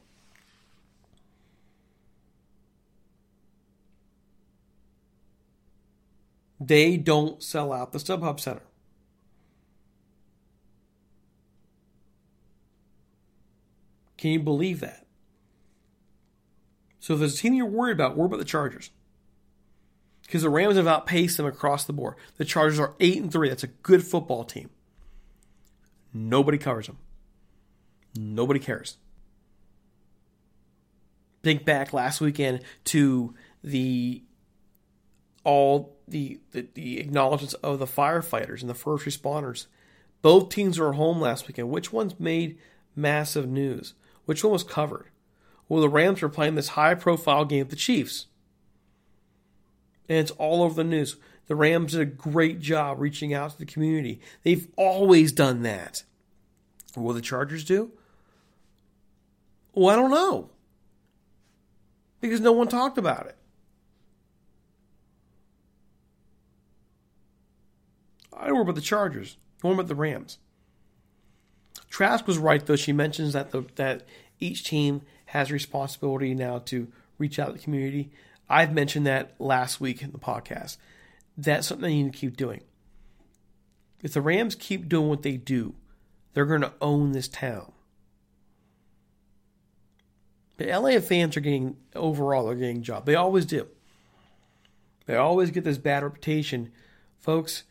They 6.59 6.97
don't 6.97 7.41
sell 7.41 7.71
out 7.71 7.93
the 7.93 7.99
StubHub 7.99 8.41
Center. 8.41 8.66
Can 14.17 14.31
you 14.31 14.39
believe 14.39 14.79
that? 14.79 15.05
So 16.99 17.13
if 17.13 17.19
there's 17.19 17.35
a 17.35 17.37
team 17.37 17.53
you're 17.53 17.65
worried 17.65 17.93
about, 17.93 18.17
worry 18.17 18.25
about 18.25 18.39
the 18.39 18.45
Chargers. 18.45 18.89
Because 20.23 20.41
the 20.41 20.49
Rams 20.49 20.75
have 20.75 20.87
outpaced 20.87 21.37
them 21.37 21.45
across 21.45 21.85
the 21.85 21.93
board. 21.93 22.15
The 22.35 22.43
Chargers 22.43 22.79
are 22.79 22.95
8 22.99 23.21
and 23.21 23.31
3. 23.31 23.47
That's 23.47 23.63
a 23.63 23.67
good 23.67 24.05
football 24.05 24.43
team. 24.43 24.69
Nobody 26.13 26.57
covers 26.57 26.87
them. 26.87 26.97
Nobody 28.17 28.59
cares. 28.59 28.97
Think 31.43 31.63
back 31.63 31.93
last 31.93 32.19
weekend 32.19 32.61
to 32.85 33.35
the 33.63 34.23
all 35.43 35.95
the, 36.09 36.41
the, 36.51 36.67
the 36.73 36.99
acknowledgments 36.99 37.53
of 37.55 37.79
the 37.79 37.85
firefighters 37.85 38.59
and 38.59 38.69
the 38.69 38.73
first 38.73 39.05
responders. 39.05 39.67
Both 40.21 40.49
teams 40.49 40.77
were 40.77 40.93
home 40.93 41.21
last 41.21 41.47
weekend. 41.47 41.69
Which 41.69 41.93
ones 41.93 42.19
made 42.19 42.57
massive 42.97 43.47
news? 43.47 43.93
Which 44.27 44.43
one 44.43 44.51
was 44.51 44.63
covered? 44.63 45.07
Well, 45.69 45.79
the 45.79 45.87
Rams 45.87 46.21
were 46.21 46.27
playing 46.27 46.55
this 46.55 46.69
high 46.69 46.95
profile 46.95 47.45
game 47.45 47.59
with 47.59 47.69
the 47.69 47.77
Chiefs. 47.77 48.25
And 50.09 50.17
it's 50.17 50.31
all 50.31 50.63
over 50.63 50.75
the 50.75 50.83
news. 50.83 51.15
The 51.47 51.55
Rams 51.55 51.93
did 51.93 52.01
a 52.01 52.05
great 52.05 52.59
job 52.59 52.99
reaching 52.99 53.33
out 53.33 53.51
to 53.51 53.57
the 53.57 53.65
community. 53.65 54.19
They've 54.43 54.67
always 54.75 55.31
done 55.31 55.61
that. 55.63 56.03
Will 56.93 57.13
the 57.13 57.21
Chargers 57.21 57.63
do? 57.63 57.93
Well, 59.73 59.89
I 59.89 59.95
don't 59.95 60.11
know. 60.11 60.49
Because 62.19 62.41
no 62.41 62.51
one 62.51 62.67
talked 62.67 62.97
about 62.97 63.27
it. 63.27 63.37
I 68.33 68.47
don't 68.47 68.55
worry 68.55 68.63
about 68.63 68.75
the 68.75 68.81
Chargers. 68.81 69.37
I 69.63 69.67
worry 69.67 69.75
about 69.75 69.87
the 69.87 69.95
Rams. 69.95 70.37
Trask 71.97 72.27
was 72.27 72.37
right 72.37 72.63
though. 72.63 72.75
She 72.75 72.93
mentions 72.93 73.33
that 73.33 73.49
the, 73.49 73.63
that 73.73 74.05
each 74.39 74.63
team 74.63 75.01
has 75.25 75.51
responsibility 75.51 76.35
now 76.35 76.59
to 76.65 76.89
reach 77.17 77.39
out 77.39 77.47
to 77.47 77.53
the 77.53 77.57
community. 77.57 78.11
I've 78.47 78.71
mentioned 78.71 79.07
that 79.07 79.33
last 79.39 79.81
week 79.81 80.03
in 80.03 80.11
the 80.11 80.19
podcast. 80.19 80.77
That's 81.35 81.65
something 81.65 81.89
they 81.89 82.03
need 82.03 82.13
to 82.13 82.19
keep 82.19 82.37
doing. 82.37 82.61
If 84.03 84.13
the 84.13 84.21
Rams 84.21 84.53
keep 84.53 84.87
doing 84.87 85.09
what 85.09 85.23
they 85.23 85.37
do, 85.37 85.73
they're 86.35 86.45
going 86.45 86.61
to 86.61 86.73
own 86.81 87.13
this 87.13 87.27
town. 87.27 87.71
But 90.57 90.67
LA 90.67 90.99
fans 90.99 91.35
are 91.35 91.39
getting 91.39 91.77
overall 91.95 92.45
they're 92.45 92.53
getting 92.53 92.83
job. 92.83 93.07
They 93.07 93.15
always 93.15 93.47
do. 93.47 93.65
They 95.07 95.15
always 95.15 95.49
get 95.49 95.63
this 95.63 95.79
bad 95.79 96.03
reputation, 96.03 96.71
folks 97.17 97.63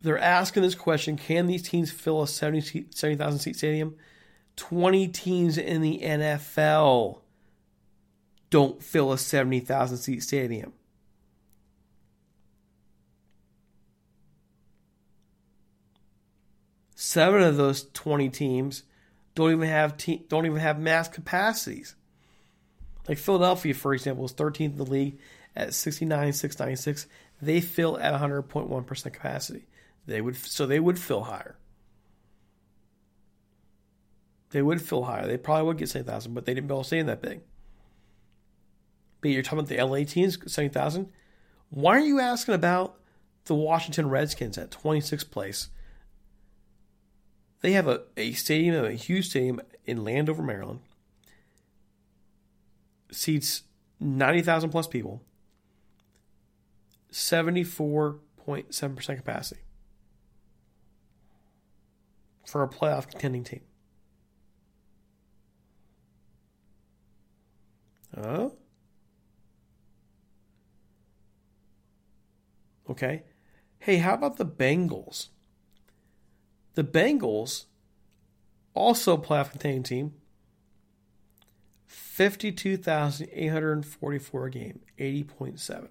they're 0.00 0.18
asking 0.18 0.62
this 0.62 0.74
question 0.74 1.16
can 1.16 1.46
these 1.46 1.62
teams 1.62 1.90
fill 1.90 2.22
a 2.22 2.28
70,000 2.28 2.92
70, 2.92 3.38
seat 3.38 3.56
stadium? 3.56 3.96
20 4.56 5.08
teams 5.08 5.56
in 5.56 5.82
the 5.82 6.00
NFL 6.02 7.20
don't 8.50 8.82
fill 8.82 9.12
a 9.12 9.18
70,000 9.18 9.96
seat 9.98 10.22
stadium. 10.22 10.72
Seven 16.96 17.42
of 17.42 17.56
those 17.56 17.88
20 17.92 18.28
teams 18.30 18.82
don't 19.36 19.52
even 19.52 19.68
have 19.68 19.96
te- 19.96 20.26
don't 20.28 20.46
even 20.46 20.58
have 20.58 20.80
mass 20.80 21.06
capacities. 21.06 21.94
Like 23.08 23.18
Philadelphia, 23.18 23.72
for 23.72 23.94
example, 23.94 24.24
is 24.24 24.34
13th 24.34 24.60
in 24.60 24.76
the 24.76 24.84
league 24.84 25.18
at 25.54 25.74
69,696. 25.74 27.06
They 27.40 27.60
fill 27.60 27.98
at 27.98 28.20
100.1% 28.20 29.12
capacity. 29.12 29.67
They 30.08 30.20
would 30.22 30.36
so 30.36 30.64
they 30.64 30.80
would 30.80 30.98
fill 30.98 31.24
higher. 31.24 31.58
They 34.50 34.62
would 34.62 34.80
fill 34.80 35.04
higher. 35.04 35.26
They 35.26 35.36
probably 35.36 35.66
would 35.66 35.76
get 35.76 35.90
seventy 35.90 36.10
thousand, 36.10 36.32
but 36.32 36.46
they 36.46 36.54
didn't 36.54 36.66
build 36.66 36.86
a 36.86 36.88
stadium 36.88 37.08
that 37.08 37.20
big. 37.20 37.42
But 39.20 39.32
you're 39.32 39.42
talking 39.42 39.58
about 39.58 39.68
the 39.68 39.84
LA 39.84 40.04
teams 40.04 40.38
seventy 40.50 40.72
thousand. 40.72 41.10
Why 41.68 41.98
are 41.98 42.04
you 42.04 42.20
asking 42.20 42.54
about 42.54 42.98
the 43.44 43.54
Washington 43.54 44.08
Redskins 44.08 44.56
at 44.56 44.70
26th 44.70 45.30
place? 45.30 45.68
They 47.60 47.72
have 47.72 47.86
a, 47.86 48.04
a 48.16 48.32
stadium, 48.32 48.82
a 48.82 48.92
huge 48.92 49.28
stadium 49.28 49.60
in 49.84 50.04
Landover, 50.04 50.42
Maryland. 50.42 50.80
Seats 53.10 53.64
90,000 54.00 54.70
plus 54.70 54.86
people. 54.86 55.20
74.7% 57.12 59.16
capacity 59.16 59.60
for 62.48 62.62
a 62.62 62.68
playoff 62.68 63.10
contending 63.10 63.44
team. 63.44 63.60
Oh? 68.16 68.54
Okay. 72.88 73.24
Hey, 73.80 73.98
how 73.98 74.14
about 74.14 74.38
the 74.38 74.46
Bengals? 74.46 75.28
The 76.72 76.84
Bengals, 76.84 77.66
also 78.72 79.18
playoff 79.18 79.50
contending 79.50 79.82
team, 79.82 80.14
52,844 81.86 84.46
a 84.46 84.50
game, 84.50 84.80
80.7. 84.98 85.88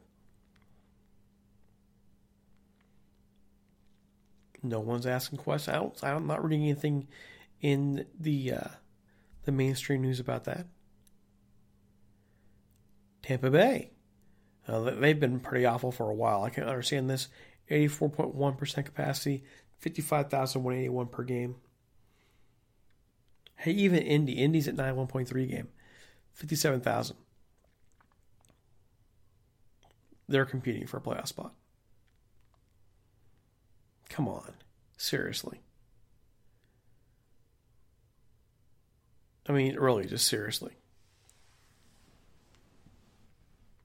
No 4.64 4.80
one's 4.80 5.06
asking 5.06 5.40
questions. 5.40 5.76
I 5.76 5.80
don't, 5.80 6.04
I'm 6.04 6.28
not 6.28 6.44
reading 6.44 6.64
anything 6.64 7.08
in 7.62 8.06
the 8.20 8.54
uh, 8.54 8.68
the 9.46 9.52
mainstream 9.52 10.02
news 10.02 10.20
about 10.20 10.46
that. 10.46 10.66
Tampa 13.22 13.50
Bay. 13.50 13.92
Uh, 14.68 14.80
they've 14.80 15.20
been 15.20 15.40
pretty 15.40 15.66
awful 15.66 15.92
for 15.92 16.10
a 16.10 16.14
while. 16.14 16.44
I 16.44 16.50
can 16.50 16.64
understand 16.64 17.10
this. 17.10 17.30
84.1% 17.70 18.86
capacity, 18.86 19.44
55,181 19.80 21.08
per 21.08 21.24
game. 21.24 21.56
Hey, 23.58 23.72
even 23.72 24.00
Indy. 24.00 24.34
Indy's 24.34 24.68
at 24.68 24.76
91.3 24.76 25.50
game, 25.50 25.68
57,000. 26.34 27.18
They're 30.30 30.46
competing 30.46 30.88
for 30.88 30.98
a 30.98 31.02
playoff 31.02 31.28
spot. 31.28 31.54
Come 34.18 34.30
on. 34.30 34.52
Seriously. 34.98 35.62
I 39.48 39.52
mean, 39.52 39.76
really, 39.76 40.08
just 40.08 40.28
seriously. 40.28 40.72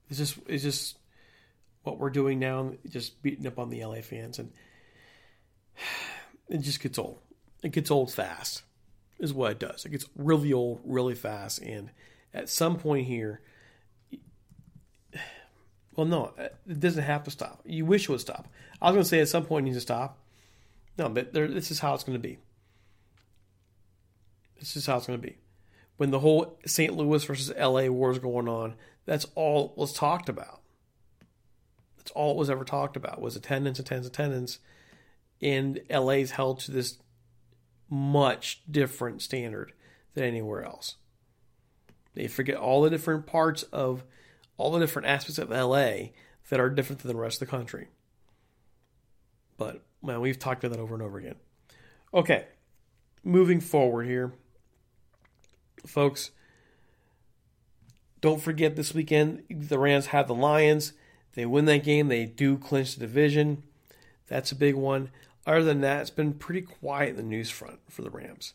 It's 0.09 0.17
just 0.17 0.39
it's 0.47 0.63
just 0.63 0.97
what 1.83 1.99
we're 1.99 2.09
doing 2.09 2.39
now, 2.39 2.71
just 2.89 3.21
beating 3.21 3.45
up 3.45 3.59
on 3.59 3.69
the 3.69 3.85
LA 3.85 4.01
fans 4.01 4.39
and 4.39 4.51
it 6.49 6.61
just 6.61 6.81
gets 6.81 6.97
old. 6.97 7.19
It 7.61 7.71
gets 7.71 7.91
old 7.91 8.11
fast. 8.11 8.63
Is 9.19 9.35
what 9.35 9.51
it 9.51 9.59
does. 9.59 9.85
It 9.85 9.89
gets 9.89 10.07
really 10.15 10.51
old 10.51 10.81
really 10.83 11.13
fast 11.13 11.61
and 11.61 11.91
at 12.33 12.49
some 12.49 12.77
point 12.77 13.05
here 13.05 13.41
Well, 15.95 16.07
no, 16.07 16.33
it 16.39 16.79
doesn't 16.79 17.03
have 17.03 17.23
to 17.25 17.29
stop. 17.29 17.61
You 17.65 17.85
wish 17.85 18.05
it 18.05 18.09
would 18.09 18.19
stop. 18.19 18.47
I 18.81 18.87
was 18.87 18.95
going 18.95 19.03
to 19.03 19.09
say 19.09 19.19
at 19.19 19.27
some 19.29 19.45
point 19.45 19.67
it 19.67 19.69
needs 19.69 19.77
to 19.77 19.81
stop. 19.81 20.17
No, 20.97 21.09
but 21.09 21.33
this 21.33 21.71
is 21.71 21.79
how 21.79 21.93
it's 21.93 22.03
going 22.03 22.17
to 22.17 22.27
be. 22.27 22.37
This 24.59 24.75
is 24.75 24.85
how 24.85 24.97
it's 24.97 25.07
going 25.07 25.19
to 25.19 25.27
be. 25.27 25.37
When 25.97 26.11
the 26.11 26.19
whole 26.19 26.59
St. 26.65 26.95
Louis 26.95 27.23
versus 27.23 27.53
LA 27.57 27.87
war 27.87 28.11
is 28.11 28.19
going 28.19 28.47
on, 28.47 28.75
that's 29.05 29.25
all 29.35 29.73
was 29.75 29.93
talked 29.93 30.29
about. 30.29 30.61
That's 31.97 32.11
all 32.11 32.31
it 32.31 32.37
was 32.37 32.49
ever 32.49 32.63
talked 32.63 32.95
about 32.95 33.21
was 33.21 33.35
attendance, 33.35 33.79
attendance, 33.79 34.07
attendance. 34.07 34.59
And 35.41 35.81
LA's 35.89 36.31
held 36.31 36.59
to 36.61 36.71
this 36.71 36.97
much 37.89 38.61
different 38.69 39.21
standard 39.21 39.73
than 40.13 40.23
anywhere 40.23 40.63
else. 40.63 40.95
They 42.13 42.27
forget 42.27 42.55
all 42.55 42.81
the 42.81 42.89
different 42.89 43.25
parts 43.25 43.63
of 43.63 44.03
all 44.57 44.71
the 44.71 44.79
different 44.79 45.07
aspects 45.07 45.39
of 45.39 45.49
LA 45.49 46.09
that 46.49 46.59
are 46.59 46.69
different 46.69 47.01
than 47.01 47.11
the 47.11 47.21
rest 47.21 47.41
of 47.41 47.47
the 47.47 47.51
country. 47.51 47.87
But 49.57 49.83
man, 50.03 50.21
we've 50.21 50.39
talked 50.39 50.63
about 50.63 50.75
that 50.75 50.81
over 50.81 50.93
and 50.93 51.03
over 51.03 51.17
again. 51.17 51.35
Okay, 52.13 52.45
moving 53.23 53.59
forward 53.59 54.05
here, 54.05 54.33
folks. 55.85 56.31
Don't 58.21 58.41
forget 58.41 58.75
this 58.75 58.93
weekend 58.93 59.43
the 59.49 59.79
Rams 59.79 60.07
have 60.07 60.27
the 60.27 60.35
Lions. 60.35 60.93
They 61.33 61.45
win 61.45 61.65
that 61.65 61.83
game, 61.83 62.07
they 62.07 62.25
do 62.25 62.57
clinch 62.57 62.95
the 62.95 63.01
division. 63.01 63.63
That's 64.27 64.51
a 64.51 64.55
big 64.55 64.75
one. 64.75 65.09
Other 65.45 65.63
than 65.63 65.81
that, 65.81 66.01
it's 66.01 66.09
been 66.09 66.33
pretty 66.33 66.61
quiet 66.61 67.09
in 67.09 67.15
the 67.17 67.23
news 67.23 67.49
front 67.49 67.79
for 67.89 68.01
the 68.01 68.09
Rams. 68.09 68.53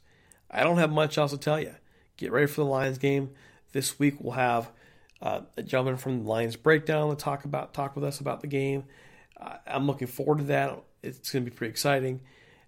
I 0.50 0.64
don't 0.64 0.78
have 0.78 0.90
much 0.90 1.18
else 1.18 1.32
to 1.32 1.38
tell 1.38 1.60
you. 1.60 1.74
Get 2.16 2.32
ready 2.32 2.46
for 2.46 2.62
the 2.62 2.66
Lions 2.66 2.98
game. 2.98 3.30
This 3.72 3.98
week 3.98 4.14
we'll 4.20 4.32
have 4.32 4.70
uh, 5.20 5.42
a 5.56 5.62
gentleman 5.62 5.96
from 5.98 6.22
the 6.22 6.28
Lions 6.28 6.56
Breakdown 6.56 7.10
to 7.10 7.16
talk 7.16 7.44
about 7.44 7.74
talk 7.74 7.94
with 7.94 8.04
us 8.04 8.20
about 8.20 8.40
the 8.40 8.46
game. 8.46 8.84
Uh, 9.38 9.56
I'm 9.66 9.86
looking 9.86 10.08
forward 10.08 10.38
to 10.38 10.44
that. 10.44 10.82
It's 11.02 11.30
going 11.30 11.44
to 11.44 11.50
be 11.50 11.56
pretty 11.56 11.70
exciting 11.70 12.20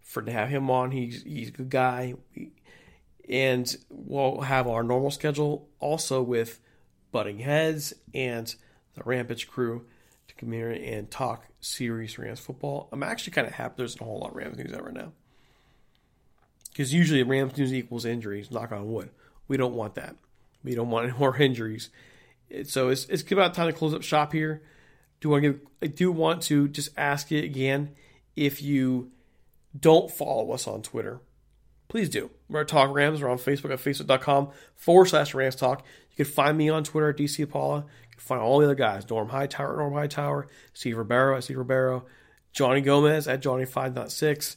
for 0.03 0.23
to 0.23 0.33
have 0.33 0.49
him 0.49 0.71
on. 0.71 0.91
He's 0.91 1.23
he's 1.23 1.49
a 1.49 1.53
good 1.53 1.71
guy, 1.71 2.15
and 3.29 3.77
we'll 3.89 4.41
have 4.43 4.67
our 4.67 4.83
normal 4.83 5.11
schedule 5.11 5.69
also 5.79 6.23
with 6.23 6.61
butting 7.13 7.39
heads 7.39 7.93
and 8.15 8.55
the 8.95 9.03
Rampage 9.05 9.49
crew 9.49 9.87
to 10.29 10.35
come 10.35 10.53
here 10.53 10.71
and 10.71 11.11
talk 11.11 11.47
serious 11.61 12.19
Rams 12.19 12.41
football. 12.41 12.89
I'm 12.93 13.03
actually 13.03 13.33
kind 13.33 13.47
of 13.47 13.55
happy 13.55 13.75
there's 13.79 14.01
a 14.01 14.05
whole 14.05 14.21
lot 14.21 14.31
of 14.31 14.37
Rams 14.37 14.59
news 14.59 14.73
out 14.73 14.85
right 14.85 14.95
now 14.95 15.13
because 16.71 16.93
usually 16.93 17.23
Rams 17.23 17.57
news 17.57 17.73
equals 17.73 18.05
injuries. 18.05 18.51
Knock 18.51 18.73
on 18.73 18.93
wood. 18.93 19.11
We 19.49 19.57
don't 19.57 19.75
want 19.75 19.95
that. 19.95 20.17
We 20.65 20.75
don't 20.75 20.91
want 20.91 21.09
any 21.11 21.19
more 21.19 21.37
injuries. 21.37 21.91
So 22.65 22.89
it's 22.89 23.05
it's 23.07 23.31
about 23.31 23.55
time 23.55 23.69
to 23.69 23.73
close 23.73 23.95
up 23.95 24.03
shop 24.03 24.33
here. 24.33 24.63
Do 25.21 25.35
I 25.35 25.41
give? 25.41 25.61
I 25.83 25.87
do 25.87 26.11
want 26.11 26.43
to 26.45 26.69
just 26.69 26.91
ask 26.97 27.31
you 27.31 27.43
again 27.43 27.91
if 28.41 28.63
you 28.63 29.13
don't 29.79 30.11
follow 30.11 30.53
us 30.53 30.67
on 30.67 30.81
Twitter, 30.81 31.21
please 31.89 32.09
do. 32.09 32.31
We're 32.49 32.63
at 32.63 32.69
Talk 32.69 32.93
Rams. 32.93 33.23
We're 33.23 33.29
on 33.29 33.37
Facebook 33.37 33.71
at 33.71 33.79
facebook.com 33.79 34.49
forward 34.75 35.07
slash 35.07 35.35
Rams 35.35 35.57
Talk. 35.57 35.85
You 36.13 36.25
can 36.25 36.33
find 36.33 36.57
me 36.57 36.71
on 36.71 36.83
Twitter 36.83 37.11
at 37.11 37.19
DC 37.19 37.45
Apollo. 37.45 37.85
You 38.09 38.11
can 38.13 38.21
find 38.21 38.41
all 38.41 38.59
the 38.59 38.65
other 38.65 38.75
guys 38.75 39.09
Norm 39.11 39.29
Hightower 39.29 39.75
at 39.75 39.79
Norm 39.79 39.93
Hightower, 39.93 40.49
Steve 40.73 40.97
Ribeiro 40.97 41.37
at 41.37 41.45
Steve 41.45 41.59
Ribeiro, 41.59 42.07
Johnny 42.53 42.81
Gomez 42.81 43.29
at 43.29 43.43
Johnny5.6, 43.43 44.57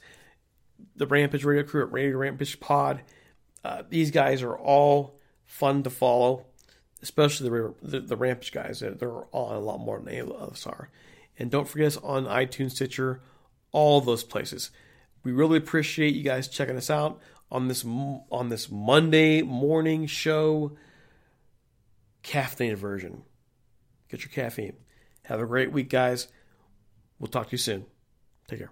the 0.96 1.06
Rampage 1.06 1.44
Radio 1.44 1.64
Crew 1.64 1.84
at 1.84 1.92
Radio 1.92 2.18
Rampage 2.18 2.62
Pod. 2.62 3.02
Uh, 3.66 3.84
these 3.90 4.12
guys 4.12 4.42
are 4.44 4.58
all 4.58 5.20
fun 5.44 5.84
to 5.84 5.90
follow, 5.90 6.46
especially 7.02 7.50
the, 7.50 7.74
the, 7.82 8.00
the 8.00 8.16
Rampage 8.18 8.54
guys. 8.54 8.80
They're, 8.80 8.92
they're 8.92 9.26
on 9.34 9.56
a 9.58 9.60
lot 9.60 9.80
more 9.80 10.00
than 10.00 10.08
any 10.08 10.20
of 10.20 10.32
us 10.32 10.66
are. 10.66 10.90
And 11.38 11.52
don't 11.52 11.68
forget 11.68 11.88
us 11.88 11.98
on 11.98 12.26
iTunes, 12.26 12.72
Stitcher, 12.72 13.22
all 13.74 14.00
those 14.00 14.24
places. 14.24 14.72
We 15.24 15.34
really 15.34 15.58
appreciate 15.58 16.16
you 16.16 16.24
guys 16.24 16.48
checking 16.48 16.78
us 16.78 16.90
out 16.90 17.20
on 17.52 17.68
this 17.68 17.84
on 17.84 18.50
this 18.50 18.72
Monday 18.72 19.42
morning 19.42 20.06
show. 20.06 20.78
Caffeinated 22.24 22.76
version. 22.76 23.24
Get 24.10 24.22
your 24.22 24.30
caffeine. 24.30 24.78
Have 25.24 25.42
a 25.42 25.46
great 25.46 25.72
week, 25.72 25.90
guys. 25.90 26.28
We'll 27.20 27.28
talk 27.28 27.48
to 27.48 27.52
you 27.54 27.58
soon. 27.58 27.86
Take 28.48 28.60
care. 28.60 28.72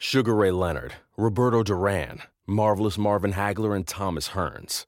Sugar 0.00 0.32
Ray 0.32 0.52
Leonard, 0.52 0.94
Roberto 1.16 1.64
Duran, 1.64 2.22
Marvelous 2.46 2.96
Marvin 2.96 3.32
Hagler, 3.32 3.74
and 3.74 3.84
Thomas 3.84 4.28
Hearns. 4.28 4.86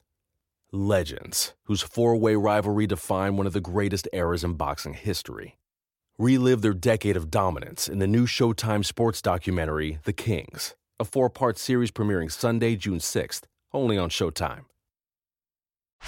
Legends, 0.71 1.53
whose 1.65 1.81
four 1.81 2.15
way 2.15 2.35
rivalry 2.35 2.87
defined 2.87 3.37
one 3.37 3.45
of 3.45 3.51
the 3.51 3.59
greatest 3.59 4.07
eras 4.13 4.41
in 4.45 4.53
boxing 4.53 4.93
history. 4.93 5.57
Relive 6.17 6.61
their 6.61 6.73
decade 6.73 7.17
of 7.17 7.29
dominance 7.29 7.89
in 7.89 7.99
the 7.99 8.07
new 8.07 8.25
Showtime 8.25 8.85
sports 8.85 9.21
documentary, 9.21 9.99
The 10.05 10.13
Kings, 10.13 10.75
a 10.97 11.03
four 11.03 11.29
part 11.29 11.57
series 11.57 11.91
premiering 11.91 12.31
Sunday, 12.31 12.77
June 12.77 12.99
6th, 12.99 13.41
only 13.73 13.97
on 13.97 14.09
Showtime. 14.09 14.63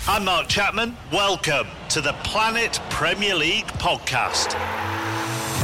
I'm 0.08 0.24
Mark 0.24 0.48
Chapman. 0.48 0.96
Welcome 1.12 1.68
to 1.90 2.00
the 2.00 2.14
Planet 2.24 2.80
Premier 2.90 3.36
League 3.36 3.68
podcast. 3.68 4.54